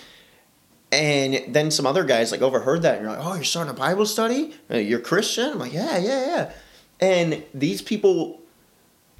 [0.93, 3.79] And then some other guys like overheard that, and you're like, "Oh, you're starting a
[3.79, 4.55] Bible study?
[4.71, 6.53] Uh, you're Christian?" I'm like, "Yeah, yeah, yeah."
[7.01, 8.41] And these people,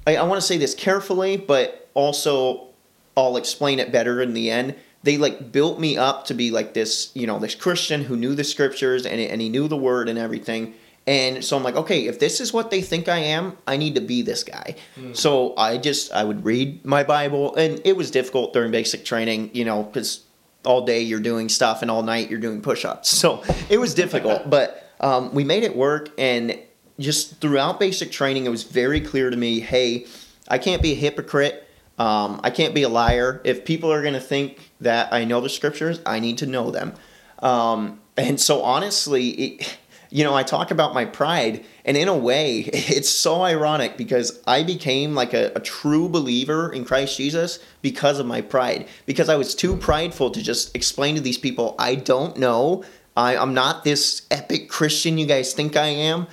[0.05, 2.67] I, I want to say this carefully, but also
[3.15, 4.75] I'll explain it better in the end.
[5.03, 8.35] They like built me up to be like this, you know, this Christian who knew
[8.35, 10.73] the scriptures and, and he knew the word and everything.
[11.07, 13.95] And so I'm like, okay, if this is what they think I am, I need
[13.95, 14.75] to be this guy.
[14.99, 15.15] Mm.
[15.15, 19.51] So I just I would read my Bible, and it was difficult during basic training,
[19.53, 20.25] you know, because
[20.65, 23.09] all day you're doing stuff and all night you're doing push-ups.
[23.21, 26.59] So it was difficult, but um, we made it work, and
[26.99, 30.05] just throughout basic training, it was very clear to me hey,
[30.49, 31.63] I can't be a hypocrite.
[31.97, 33.41] Um, I can't be a liar.
[33.43, 36.69] If people are going to think that I know the scriptures, I need to know
[36.69, 36.93] them.
[37.39, 39.77] Um, and so, honestly, it,
[40.09, 44.41] you know, I talk about my pride, and in a way, it's so ironic because
[44.47, 48.87] I became like a, a, true believer in Christ Jesus because of my pride.
[49.05, 52.83] Because I was too prideful to just explain to these people, I don't know.
[53.15, 56.27] I, I'm not this epic Christian you guys think I am.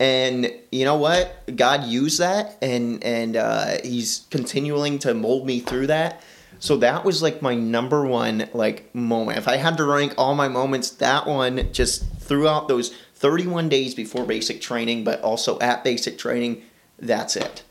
[0.00, 1.56] And you know what?
[1.56, 6.22] God used that, and and uh, He's continuing to mold me through that.
[6.60, 9.38] So that was like my number one like moment.
[9.38, 13.94] If I had to rank all my moments, that one just throughout those 31 days
[13.94, 16.62] before basic training, but also at basic training,
[16.98, 17.62] that's it.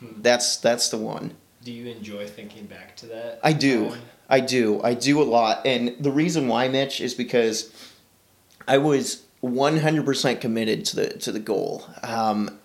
[0.00, 0.22] Hmm.
[0.22, 1.34] That's that's the one.
[1.62, 3.40] Do you enjoy thinking back to that?
[3.42, 3.94] I do.
[4.28, 4.80] I do.
[4.82, 5.66] I do a lot.
[5.66, 7.72] And the reason why, Mitch, is because
[8.66, 11.86] I was 100% committed to the to the goal.
[12.02, 12.58] Um,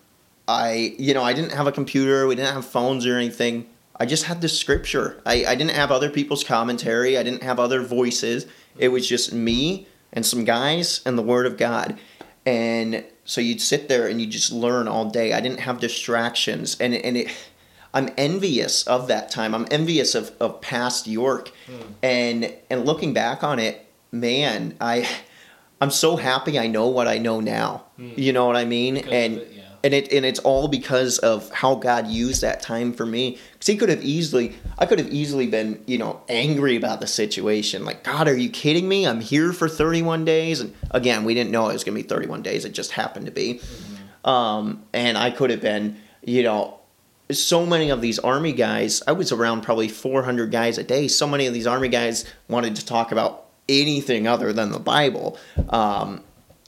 [0.48, 3.66] I you know I didn't have a computer, we didn't have phones or anything.
[4.00, 5.20] I just had the scripture.
[5.24, 7.16] I, I didn't have other people's commentary.
[7.16, 8.46] I didn't have other voices.
[8.76, 11.98] It was just me and some guys and the Word of God.
[12.44, 15.32] And so you'd sit there and you just learn all day.
[15.32, 17.28] I didn't have distractions, and and it.
[17.94, 19.54] I'm envious of that time.
[19.54, 21.82] I'm envious of, of past Yorke, mm.
[22.02, 25.08] and and looking back on it, man, I
[25.80, 27.84] I'm so happy I know what I know now.
[27.98, 28.16] Mm.
[28.16, 28.94] You know what I mean?
[28.94, 29.42] Because and.
[29.84, 33.38] And it and it's all because of how God used that time for me.
[33.52, 37.06] Because He could have easily, I could have easily been, you know, angry about the
[37.06, 37.84] situation.
[37.84, 39.06] Like, God, are you kidding me?
[39.06, 42.08] I'm here for 31 days, and again, we didn't know it was going to be
[42.08, 42.64] 31 days.
[42.64, 43.54] It just happened to be.
[43.54, 44.28] Mm-hmm.
[44.28, 46.78] Um, and I could have been, you know,
[47.30, 49.02] so many of these army guys.
[49.06, 51.08] I was around probably 400 guys a day.
[51.08, 55.38] So many of these army guys wanted to talk about anything other than the Bible.
[55.68, 56.22] Um,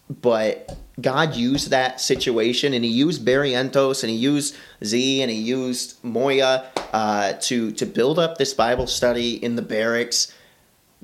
[0.09, 5.39] but God used that situation, and He used Barrientos, and He used Z, and He
[5.39, 10.33] used Moya uh, to to build up this Bible study in the barracks.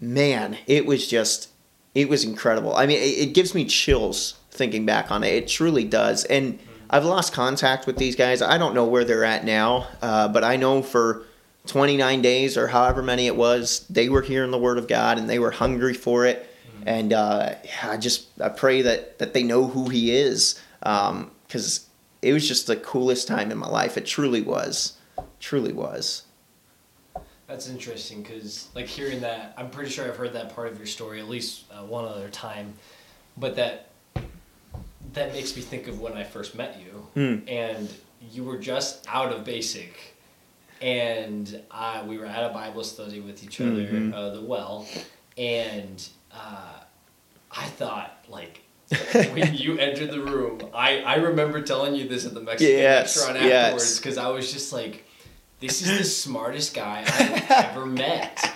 [0.00, 1.48] Man, it was just
[1.94, 2.74] it was incredible.
[2.74, 5.34] I mean, it, it gives me chills thinking back on it.
[5.34, 6.58] It truly does, and.
[6.92, 8.42] I've lost contact with these guys.
[8.42, 11.22] I don't know where they're at now, uh, but I know for
[11.66, 15.30] 29 days or however many it was, they were hearing the word of God and
[15.30, 16.49] they were hungry for it.
[16.80, 16.88] Mm-hmm.
[16.88, 21.84] And uh, I just I pray that that they know who He is because um,
[22.22, 23.96] it was just the coolest time in my life.
[23.96, 24.94] It truly was,
[25.40, 26.24] truly was.
[27.46, 30.86] That's interesting because like hearing that, I'm pretty sure I've heard that part of your
[30.86, 32.74] story at least uh, one other time.
[33.36, 33.86] but that
[35.14, 37.48] that makes me think of when I first met you, Hmm.
[37.48, 37.88] and
[38.32, 40.14] you were just out of basic,
[40.80, 44.12] and uh, we were at a Bible study with each other, Mhm.
[44.14, 44.86] uh, the well,
[45.36, 46.80] and uh,
[47.50, 48.62] I thought like.
[49.12, 53.16] when you entered the room, I, I remember telling you this at the Mexican Yes,
[53.16, 55.04] restaurant afterwards because I was just like,
[55.60, 58.52] this is the smartest guy I've ever met.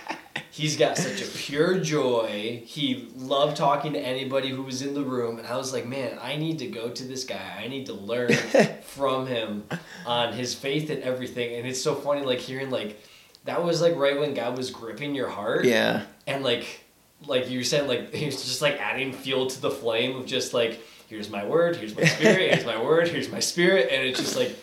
[0.55, 2.63] He's got such a pure joy.
[2.65, 5.37] He loved talking to anybody who was in the room.
[5.37, 7.59] And I was like, man, I need to go to this guy.
[7.61, 8.33] I need to learn
[8.83, 9.65] from him
[10.05, 11.57] on his faith and everything.
[11.57, 13.03] And it's so funny, like, hearing, like,
[13.43, 15.65] that was, like, right when God was gripping your heart.
[15.65, 16.03] Yeah.
[16.25, 16.84] And, like,
[17.27, 20.53] like you said, like, he was just, like, adding fuel to the flame of just,
[20.53, 23.89] like, here's my word, here's my spirit, here's my word, here's my spirit.
[23.91, 24.55] And it's just, like,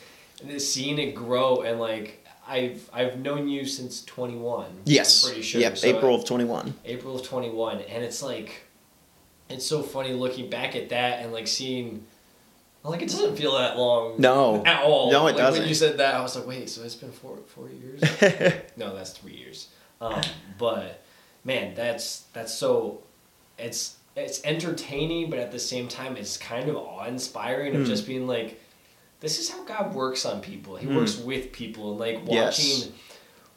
[0.60, 4.66] seeing it grow and, like, I've I've known you since 21.
[4.84, 5.24] Yes.
[5.24, 5.60] I'm pretty sure.
[5.60, 5.78] Yep.
[5.78, 6.74] So April of twenty one.
[6.84, 8.64] April of 21 and it's like
[9.48, 12.04] it's so funny looking back at that and like seeing
[12.82, 14.60] like it doesn't feel that long No.
[14.66, 15.60] at all No, it like, doesn't.
[15.60, 18.00] when you said that i was like wait so it's been four four years
[18.76, 19.68] no that's three years
[20.00, 20.20] um,
[20.58, 21.01] but
[21.44, 23.02] man that's that's so
[23.58, 27.86] it's it's entertaining but at the same time it's kind of awe-inspiring of Hmm.
[27.86, 28.60] just being like
[29.20, 30.96] this is how god works on people he Hmm.
[30.96, 32.58] works with people and like Yes.
[32.58, 32.92] watching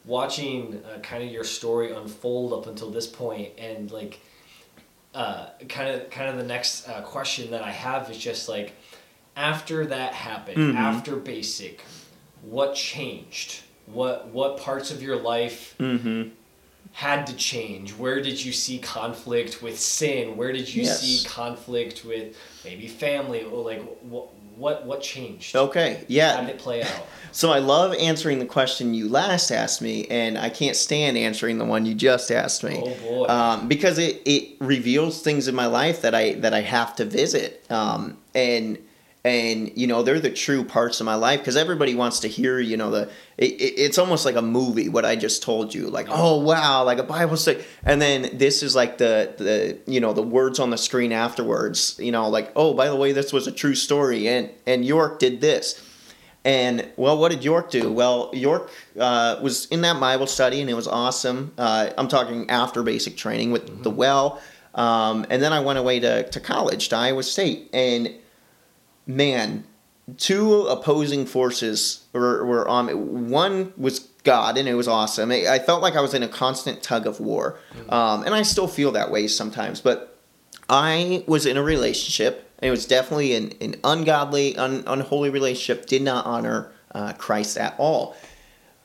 [0.04, 4.20] watching uh, kind of your story unfold up until this point and like
[5.14, 8.72] uh, kind of kind of the next uh, question that I have is just like
[9.34, 10.76] after that happened Mhm.
[10.76, 11.82] after basic
[12.42, 16.28] what changed what what parts of your life mm-hmm.
[16.96, 21.00] Had to change where did you see conflict with sin where did you Yes.
[21.02, 26.04] see conflict with maybe family or like what what what changed Okay.
[26.08, 26.36] yeah.
[26.36, 26.88] how did it play out
[27.32, 31.58] So I love answering the question you last asked me, and I can't stand answering
[31.58, 32.82] the one you just asked me.
[32.82, 36.62] oh boy um, because it, it reveals things in my life that I that I
[36.62, 38.78] have to visit, um, and
[39.26, 42.60] and you know they're the true parts of my life because everybody wants to hear
[42.60, 45.88] you know the it, it, it's almost like a movie what I just told you
[45.88, 47.64] like oh wow like a Bible study.
[47.84, 51.96] And then this is like the the you know the words on the screen afterwards
[51.98, 55.18] you know like oh by the way this was a true story and and Yorke
[55.18, 55.82] did this.
[56.44, 57.90] And well, what did Yorke do?
[57.90, 61.52] Well, Yorke uh, was in that Bible study, and it was awesome.
[61.58, 64.40] Uh, I'm talking after basic training with the well,
[64.76, 68.14] um, and then I went away to, to college to Iowa State, and
[69.06, 69.64] man,
[70.16, 72.86] two opposing forces were, were on.
[72.86, 72.94] me.
[72.94, 75.30] One was God, and it was awesome.
[75.30, 78.42] I I felt like I was in a constant tug of war, um, and I
[78.42, 79.80] still feel that way sometimes.
[79.80, 80.18] But
[80.68, 82.50] I was in a relationship.
[82.58, 85.86] and It was definitely an, an ungodly, un, unholy relationship.
[85.86, 88.16] Did not honor uh, Christ at all.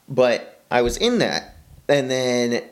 [0.07, 1.55] But I was in that,
[1.87, 2.63] and then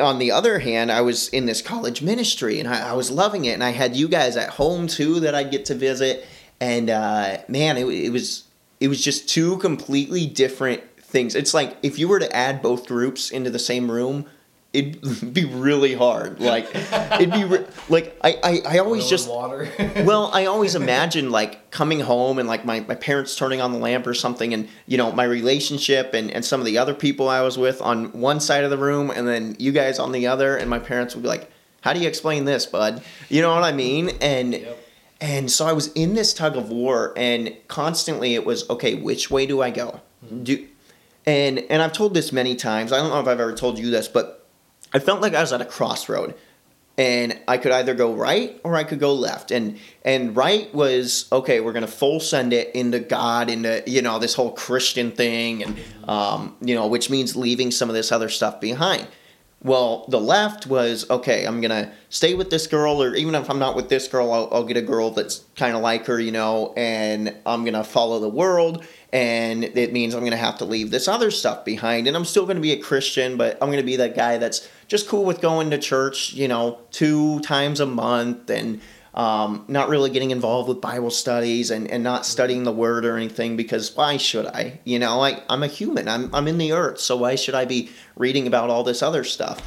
[0.00, 3.44] on the other hand, I was in this college ministry, and I, I was loving
[3.44, 3.52] it.
[3.52, 6.26] And I had you guys at home too that I'd get to visit.
[6.60, 8.44] And uh, man, it, it was
[8.80, 11.34] it was just two completely different things.
[11.34, 14.26] It's like if you were to add both groups into the same room,
[14.74, 16.40] it'd be really hard.
[16.40, 19.68] Like it'd be re- like I I, I always just water
[20.04, 23.78] well, I always imagine like coming home and like my, my parents turning on the
[23.78, 27.28] lamp or something and you know, my relationship and, and some of the other people
[27.28, 30.26] I was with on one side of the room and then you guys on the
[30.26, 33.02] other and my parents would be like, How do you explain this, bud?
[33.28, 34.10] You know what I mean?
[34.20, 34.88] And Yep.
[35.20, 39.30] and so I was in this tug of war and constantly it was, okay, which
[39.30, 40.00] way do I go?
[40.26, 40.42] Mm-hmm.
[40.42, 40.66] Do
[41.26, 42.92] and and I've told this many times.
[42.92, 44.43] I don't know if I've ever told you this, but
[44.94, 46.34] I felt like I was at a crossroad
[46.96, 49.50] and I could either go right or I could go left.
[49.50, 51.60] And and right was okay.
[51.60, 55.78] We're gonna full send it into God, into you know this whole Christian thing, and
[56.08, 59.06] um, you know which means leaving some of this other stuff behind.
[59.62, 61.46] Well, the left was okay.
[61.46, 64.48] I'm gonna stay with this girl, or even if I'm not with this girl, I'll,
[64.52, 68.20] I'll get a girl that's kind of like her, you know, and I'm gonna follow
[68.20, 72.14] the world, and it means I'm gonna have to leave this other stuff behind, and
[72.14, 75.24] I'm still gonna be a Christian, but I'm gonna be that guy that's just cool
[75.24, 78.80] with going to church, you know, two times a month, and
[79.14, 83.16] um, not really getting involved with Bible studies and, and not studying the Word or
[83.16, 84.80] anything because why should I?
[84.84, 86.08] You know, I, I'm a human.
[86.08, 89.22] I'm, I'm in the earth, so why should I be reading about all this other
[89.22, 89.62] stuff?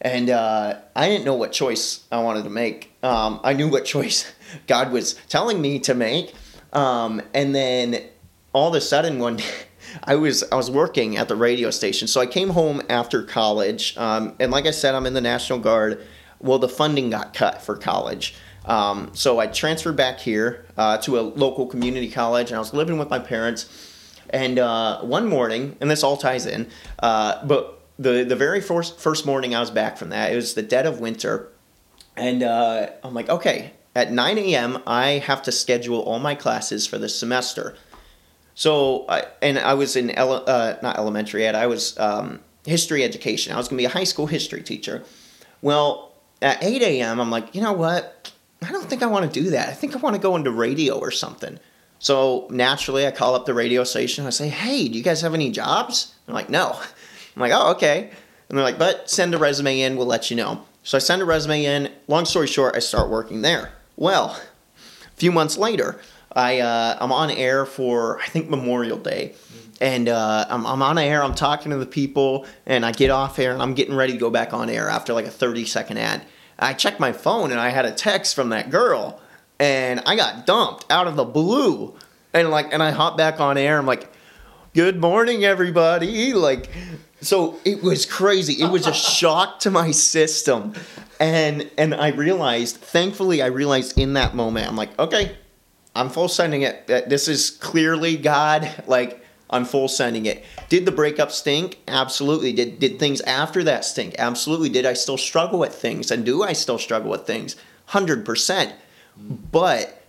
[0.00, 2.92] And uh, I didn't know what choice I wanted to make.
[3.02, 4.32] Um, I knew what choice
[4.66, 6.34] God was telling me to make.
[6.72, 8.02] Um, and then
[8.52, 9.44] all of a sudden, one day,
[10.04, 13.96] I was I was working at the radio station, so I came home after college,
[13.96, 16.06] um, and like I said, I'm in the National Guard.
[16.40, 18.34] Well, the funding got cut for college,
[18.64, 22.74] um, so I transferred back here uh, to a local community college, and I was
[22.74, 23.88] living with my parents.
[24.30, 26.68] And uh, one morning, and this all ties in,
[27.00, 30.54] uh, but the the very first first morning I was back from that, it was
[30.54, 31.48] the dead of winter,
[32.16, 36.86] and uh, I'm like, okay, at 9 a.m., I have to schedule all my classes
[36.86, 37.76] for the semester.
[38.54, 43.02] So, I, and I was in, ele- uh, not elementary ed, I was um, history
[43.02, 43.52] education.
[43.52, 45.02] I was going to be a high school history teacher.
[45.62, 48.32] Well, at 8 a.m., I'm like, you know what?
[48.62, 49.68] I don't think I want to do that.
[49.68, 51.58] I think I want to go into radio or something.
[51.98, 54.26] So naturally, I call up the radio station.
[54.26, 56.14] I say, hey, do you guys have any jobs?
[56.26, 56.72] They're like, no.
[57.36, 58.10] I'm like, oh, okay.
[58.48, 60.64] And they're like, but send a resume in, we'll let you know.
[60.82, 61.92] So I send a resume in.
[62.08, 63.70] Long story short, I start working there.
[63.96, 64.38] Well,
[65.06, 66.00] a few months later,
[66.34, 69.34] I uh, I'm on air for I think Memorial Day,
[69.80, 71.22] and uh, I'm I'm on air.
[71.22, 74.18] I'm talking to the people, and I get off air, and I'm getting ready to
[74.18, 76.24] go back on air after like a 30 second ad.
[76.58, 79.20] I checked my phone, and I had a text from that girl,
[79.58, 81.94] and I got dumped out of the blue,
[82.32, 83.78] and like, and I hop back on air.
[83.78, 84.10] I'm like,
[84.74, 86.70] "Good morning, everybody!" Like,
[87.20, 88.62] so it was crazy.
[88.62, 90.74] It was a shock to my system,
[91.20, 95.36] and and I realized, thankfully, I realized in that moment, I'm like, okay,
[95.94, 96.86] I'm full sending it.
[96.86, 98.84] This is clearly God.
[98.86, 100.44] Like I'm full sending it.
[100.68, 101.78] Did the breakup stink?
[101.86, 102.52] Absolutely.
[102.52, 104.14] Did did things after that stink?
[104.18, 104.68] Absolutely.
[104.68, 106.10] Did I still struggle with things?
[106.10, 107.56] And do I still struggle with things?
[107.86, 108.74] Hundred percent.
[109.16, 110.02] But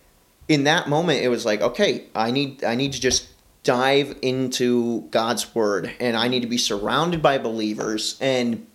[0.48, 3.28] in that moment, it was like, okay, I need I need to just
[3.62, 8.66] dive into God's word, and I need to be surrounded by believers and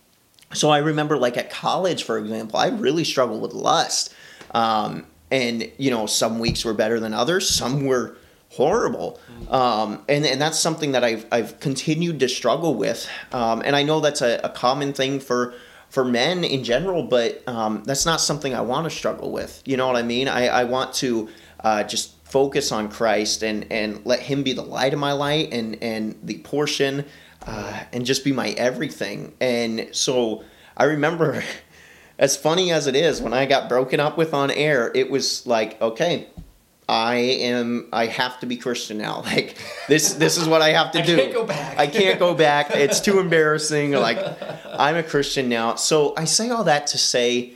[0.53, 4.13] so I remember, like at college, for example, I really struggled with lust.
[4.51, 8.17] Um, and, you know, some weeks were better than others, some were
[8.49, 9.19] horrible.
[9.49, 13.07] Um, and, and that's something that I've, I've continued to struggle with.
[13.31, 15.53] Um, and I know that's a, a common thing for,
[15.89, 19.61] for men in general, but um, that's not something I want to struggle with.
[19.65, 20.27] You know what I mean?
[20.27, 21.29] I, I want to
[21.63, 25.53] uh, just focus on Christ and, and let Him be the light of my light
[25.53, 27.05] and, and the portion
[27.45, 29.33] uh, and just be my everything.
[29.39, 30.43] And so
[30.77, 31.43] I remember,
[32.19, 35.47] as funny as it is, when I got broken up with on air, it was
[35.47, 36.27] like, okay,
[36.89, 37.87] I am.
[37.93, 39.21] I have to be Christian now.
[39.29, 39.57] Like
[39.87, 40.15] this.
[40.15, 41.13] This is what I have to I do.
[41.15, 41.77] I can't go back.
[41.79, 42.71] I can't go back.
[42.75, 43.91] It's too embarrassing.
[43.91, 44.17] Like
[44.67, 45.75] I'm a Christian now.
[45.75, 47.53] So I say all that to say,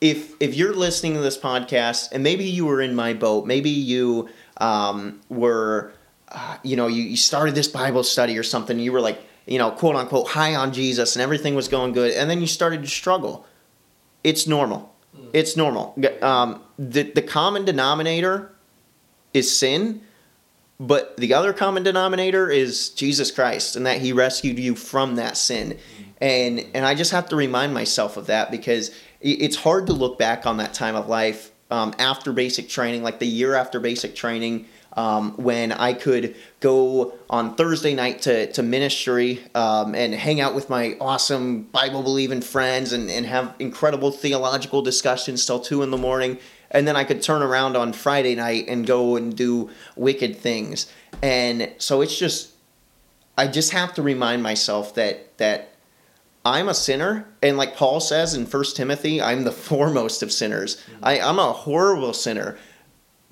[0.00, 3.70] if if you're listening to this podcast and maybe you were in my boat, maybe
[3.70, 4.28] you
[4.58, 5.92] um, were,
[6.30, 8.78] uh, you know, you, you started this Bible study or something.
[8.78, 12.12] You were like, you know, quote unquote, high on Jesus and everything was going good,
[12.12, 13.46] and then you started to struggle.
[14.24, 14.94] It's normal.
[15.32, 15.94] It's normal.
[16.22, 18.52] Um, the the common denominator
[19.34, 20.02] is sin,
[20.80, 25.36] but the other common denominator is Jesus Christ and that he rescued you from that
[25.36, 25.78] sin.
[26.20, 28.90] And and I just have to remind myself of that because
[29.20, 33.18] it's hard to look back on that time of life um, after basic training, like
[33.18, 38.62] the year after basic training, um, when I could go on Thursday night to, to
[38.62, 44.10] ministry um, and hang out with my awesome Bible believing friends and, and have incredible
[44.10, 46.38] theological discussions till two in the morning.
[46.70, 50.92] And then I could turn around on Friday night and go and do wicked things.
[51.22, 52.52] And so it's just,
[53.36, 55.74] I just have to remind myself that, that
[56.44, 60.82] I'm a sinner, and like Paul says in First Timothy, I'm the foremost of sinners.
[61.02, 62.58] I, I'm a horrible sinner,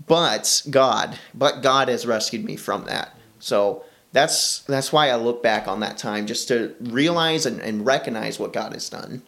[0.06, 3.16] but God, but God has rescued me from that.
[3.38, 7.84] So that's that's why I look back on that time just to realize and, and
[7.84, 9.22] recognize what God has done.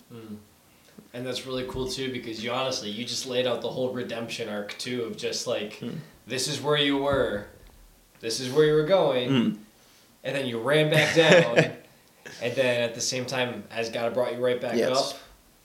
[1.14, 4.49] And that's really cool too because you honestly you just laid out the whole redemption
[4.49, 5.83] arc too of just like
[6.26, 7.47] this is where you were,
[8.20, 9.57] this is where you were going, Mm.
[10.24, 11.57] and then you ran back down,
[12.43, 15.12] and then at the same time as God brought you right back Yes.
[15.14, 15.18] up,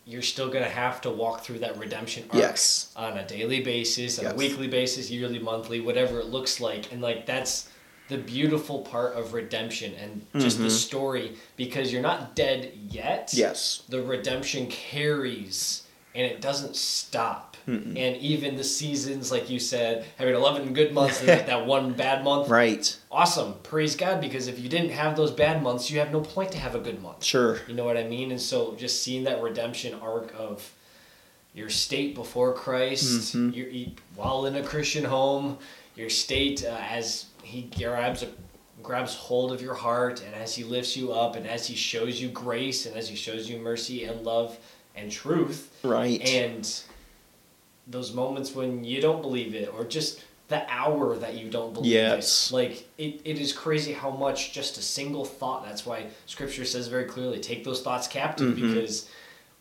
[0.05, 2.91] you're still gonna have to walk through that redemption arc Yes.
[2.95, 4.33] on a daily basis, on Yes.
[4.33, 7.69] a weekly basis, yearly, monthly, whatever it looks like, and like that's
[8.09, 10.71] the beautiful part of redemption and just the Mhm.
[10.71, 13.83] story because you're not dead yet Yes.
[13.87, 15.82] the redemption carries
[16.15, 17.57] and it doesn't stop.
[17.67, 17.97] Mm-mm.
[17.97, 21.93] And even the seasons, like you said, having 11 good months and like that one
[21.93, 22.95] bad month, Right.
[23.09, 23.53] awesome.
[23.63, 26.57] Praise God, because if you didn't have those bad months, you have no point to
[26.57, 27.23] have a good month.
[27.23, 27.59] Sure.
[27.67, 28.31] You know what I mean?
[28.31, 30.73] And so just seeing that redemption arc of
[31.53, 33.55] your state before Christ, Mhm.
[33.55, 35.57] your, you- while in a Christian home,
[35.95, 38.27] your state uh, as He grabs a,
[38.81, 42.19] grabs hold of your heart, and as He lifts you up, and as He shows
[42.19, 44.57] you grace, and as He shows you mercy and love
[44.95, 46.21] and truth, Right.
[46.21, 46.69] and
[47.87, 51.91] those moments when you don't believe it, or just the hour that you don't believe
[51.91, 52.49] Yes.
[52.49, 52.53] it.
[52.53, 55.65] Like it, it is crazy how much just a single thought.
[55.65, 58.73] That's why Scripture says very clearly, take those thoughts captive, Mhm.
[58.73, 59.07] because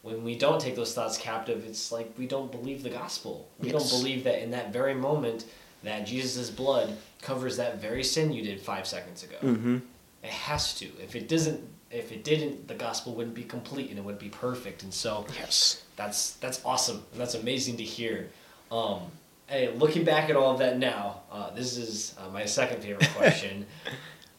[0.03, 3.49] when we don't take those thoughts captive, it's like we don't believe the gospel.
[3.61, 3.91] We Yes.
[3.91, 5.45] don't believe that in that very moment
[5.85, 9.37] that Jesus' blood covers that very sin you did five seconds ago.
[9.43, 9.79] mm-hmm.
[10.23, 10.87] It has to.
[11.03, 11.61] If it doesn't,
[11.93, 14.83] if it didn't, the gospel wouldn't be complete and it wouldn't be perfect.
[14.83, 15.83] And so Yes.
[15.97, 18.31] that's that's awesome and that's amazing to hear.
[18.71, 19.01] Um,
[19.47, 23.11] hey, looking back at all of that now, uh, this is uh, my second favorite
[23.17, 23.67] question.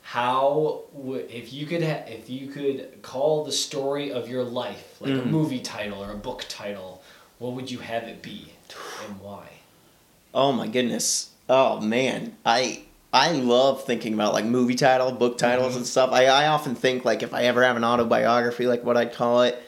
[0.02, 4.98] How would if you could ha- if you could call the story of your life
[5.02, 5.28] like a Mm.
[5.28, 7.02] movie title or a book title,
[7.40, 8.52] what would you have it be
[9.08, 9.48] and why?
[10.34, 11.30] Oh my goodness.
[11.50, 12.36] Oh man.
[12.46, 12.82] I
[13.14, 15.78] I love thinking about like movie title, book titles Mhm.
[15.78, 16.10] and stuff.
[16.12, 19.44] I, I often think like if I ever have an autobiography, like what I'd call
[19.44, 19.62] it.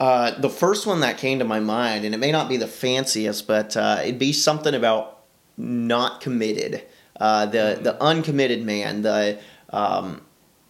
[0.00, 2.66] Uh, the first one that came to my mind, and it may not be the
[2.66, 5.20] fanciest, but uh, it'd be something about
[5.56, 6.82] not committed.
[7.20, 9.02] Uh, the the uncommitted man.
[9.02, 9.38] The
[9.70, 10.20] um,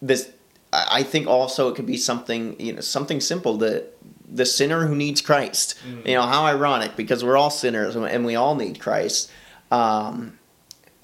[0.02, 0.30] this.
[0.74, 3.57] I think also it could be something you know something simple.
[3.57, 3.86] The
[4.30, 5.74] the sinner who needs Christ.
[5.88, 6.07] Mm.
[6.07, 9.30] You know how ironic because we're all sinners and we all need Christ.
[9.70, 10.38] Um,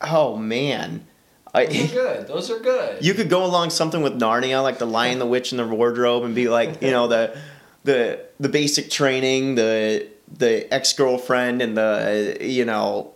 [0.03, 1.07] oh man,
[1.53, 2.27] Those are I, good.
[2.29, 3.05] Those are good.
[3.05, 6.25] you could go along something with Narnia, like the Lion, the Witch, and the Wardrobe,
[6.25, 7.37] and be like, you know, the
[7.85, 10.07] the the basic training, the
[10.39, 13.13] the ex girlfriend, and the you know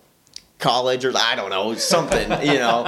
[0.58, 2.82] college or I don't know something, you know,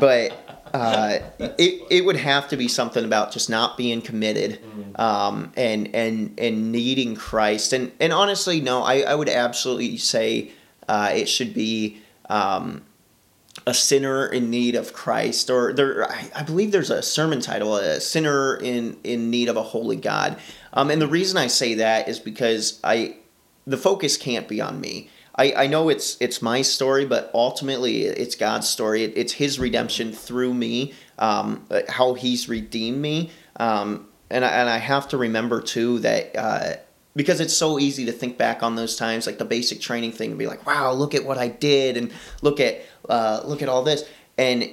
[0.00, 0.46] but.
[0.72, 1.18] Uh,
[1.58, 4.60] it, it would have to be something about just not being committed
[4.94, 10.52] um, and and and needing Christ and and honestly no I, I would absolutely say
[10.86, 12.82] uh, it should be um,
[13.66, 18.00] a sinner in need of Christ, or there, I, believe there's a sermon title, a
[18.00, 20.38] sinner in in need of a holy God.
[20.72, 23.16] Um, and the reason I say that is because I,
[23.66, 25.10] the focus can't be on me.
[25.36, 29.04] I, I know it's it's my story, but ultimately it's God's story.
[29.04, 34.68] It, it's His redemption through me, um, how He's redeemed me, um, and I, and
[34.68, 36.36] I have to remember too that.
[36.36, 36.72] Uh,
[37.16, 40.30] because it's so easy to think back on those times, like the basic training thing,
[40.30, 43.68] and be like, "Wow, look at what I did," and look at uh, look at
[43.68, 44.04] all this,
[44.38, 44.70] and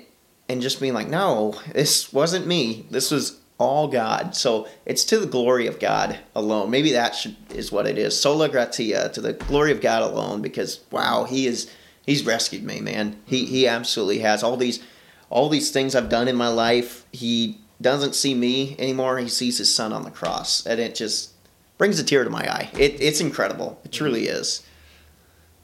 [0.47, 2.85] and just being like, "No, this wasn't me.
[2.91, 6.69] This was all God." So it's to the glory of God alone.
[6.69, 8.19] Maybe that should, is what it is.
[8.19, 11.69] Sola gratia to the glory of God alone, because wow, He is
[12.05, 13.19] He's rescued me, man.
[13.25, 14.81] He He absolutely has all these
[15.29, 17.05] all these things I've done in my life.
[17.11, 19.17] He doesn't see me anymore.
[19.17, 21.31] He sees His Son on the cross, and it just
[21.77, 22.69] brings a tear to my eye.
[22.77, 23.79] It, it's incredible.
[23.83, 24.65] It truly is.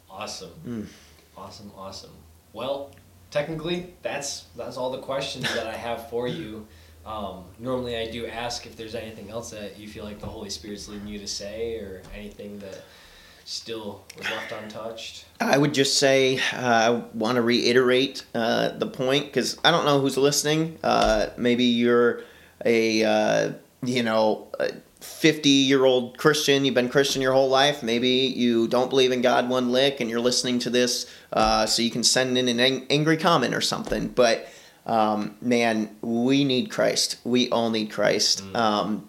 [0.10, 0.52] Awesome.
[0.66, 0.86] Mm.
[1.36, 2.12] Awesome, awesome.
[2.54, 2.92] Well,
[3.32, 6.68] technically, that's that's all the questions that I have for you.
[7.06, 10.50] Um, normally, I do ask if there's anything else that you feel like the Holy
[10.50, 12.84] Spirit's leading you to say, or anything that
[13.46, 15.26] still was left untouched.
[15.42, 19.86] I would just say uh, I want to reiterate uh, the point because I don't
[19.86, 20.78] know who's listening.
[20.84, 22.22] Uh, maybe you're
[22.64, 23.52] a uh,
[23.84, 24.48] you know
[25.04, 26.66] fifty year old Christian.
[26.66, 27.84] You've been Christian your whole life.
[27.84, 31.82] Maybe you don't believe in God one lick, and you're listening to this, uh, so
[31.82, 34.08] you can send in an ang- angry comment or something.
[34.08, 34.48] But
[34.86, 37.18] um, man, we need Christ.
[37.24, 38.56] We all need Christ, Mm.
[38.56, 39.08] um,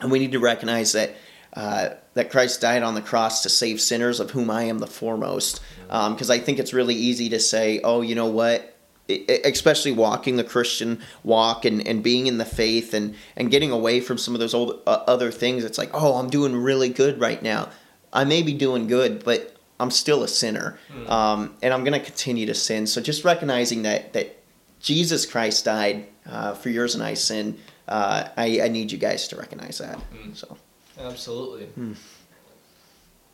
[0.00, 1.14] and we need to recognize that.
[1.54, 4.86] Uh, that Christ died on the cross to save sinners, of whom I am the
[4.86, 5.60] foremost.
[5.86, 8.75] Because I think it's really easy to say, oh, you know what?
[9.08, 14.00] Especially walking the Christian walk and, and being in the faith and, and getting away
[14.00, 15.62] from some of those old uh, other things.
[15.64, 17.68] It's like, oh, I'm doing really good right now.
[18.12, 21.08] I may be doing good, but I'm still a sinner, Mm.
[21.10, 22.86] um, and I'm going to continue to sin.
[22.86, 24.36] So just recognizing that that
[24.80, 27.58] Jesus Christ died uh, for yours and I sin.
[27.86, 29.98] Uh, I, I need you guys to recognize that.
[30.12, 30.34] Mm.
[30.36, 30.56] So
[30.98, 31.68] Absolutely.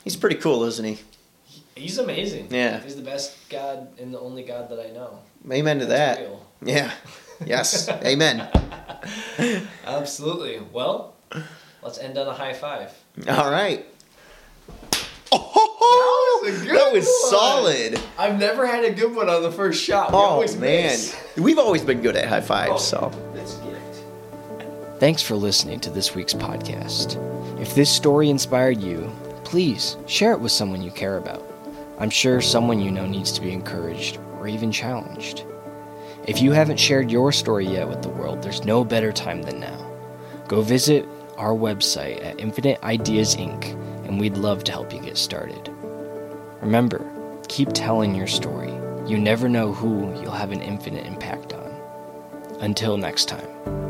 [0.04, 0.98] he's pretty cool, isn't he?
[1.74, 2.48] He's amazing.
[2.50, 2.80] Yeah.
[2.80, 5.20] He's the best God and the only God that I know.
[5.51, 6.26] Amen to That's that.
[6.26, 6.47] real.
[6.64, 6.90] Yeah.
[7.45, 7.88] Yes.
[8.05, 8.49] Amen.
[9.84, 10.61] Absolutely.
[10.72, 11.14] Well,
[11.82, 12.93] let's end on a high five.
[13.28, 13.84] All right.
[15.34, 18.01] Oh, That was that was solid.
[18.18, 20.11] I've never had a good one on the first shot.
[20.12, 21.16] We Oh always man, miss.
[21.36, 22.72] we've always been good at high fives.
[22.74, 23.72] Oh, so That's a.
[24.99, 27.16] Thanks for listening to this week's podcast.
[27.61, 29.11] If this story inspired you,
[29.45, 31.43] please share it with someone you care about.
[31.99, 35.45] I'm sure someone you know needs to be encouraged or even challenged.
[36.26, 39.61] If you haven't shared your story yet with the world, there's no better time than
[39.61, 39.78] now.
[40.49, 43.72] Go visit our website at Infinite Ideas Inc.,
[44.05, 45.72] and we'd love to help you get started.
[46.61, 47.09] Remember,
[47.47, 48.72] keep telling your story.
[49.07, 51.72] You never know who you'll have an infinite impact on.
[52.61, 53.81] Until next time.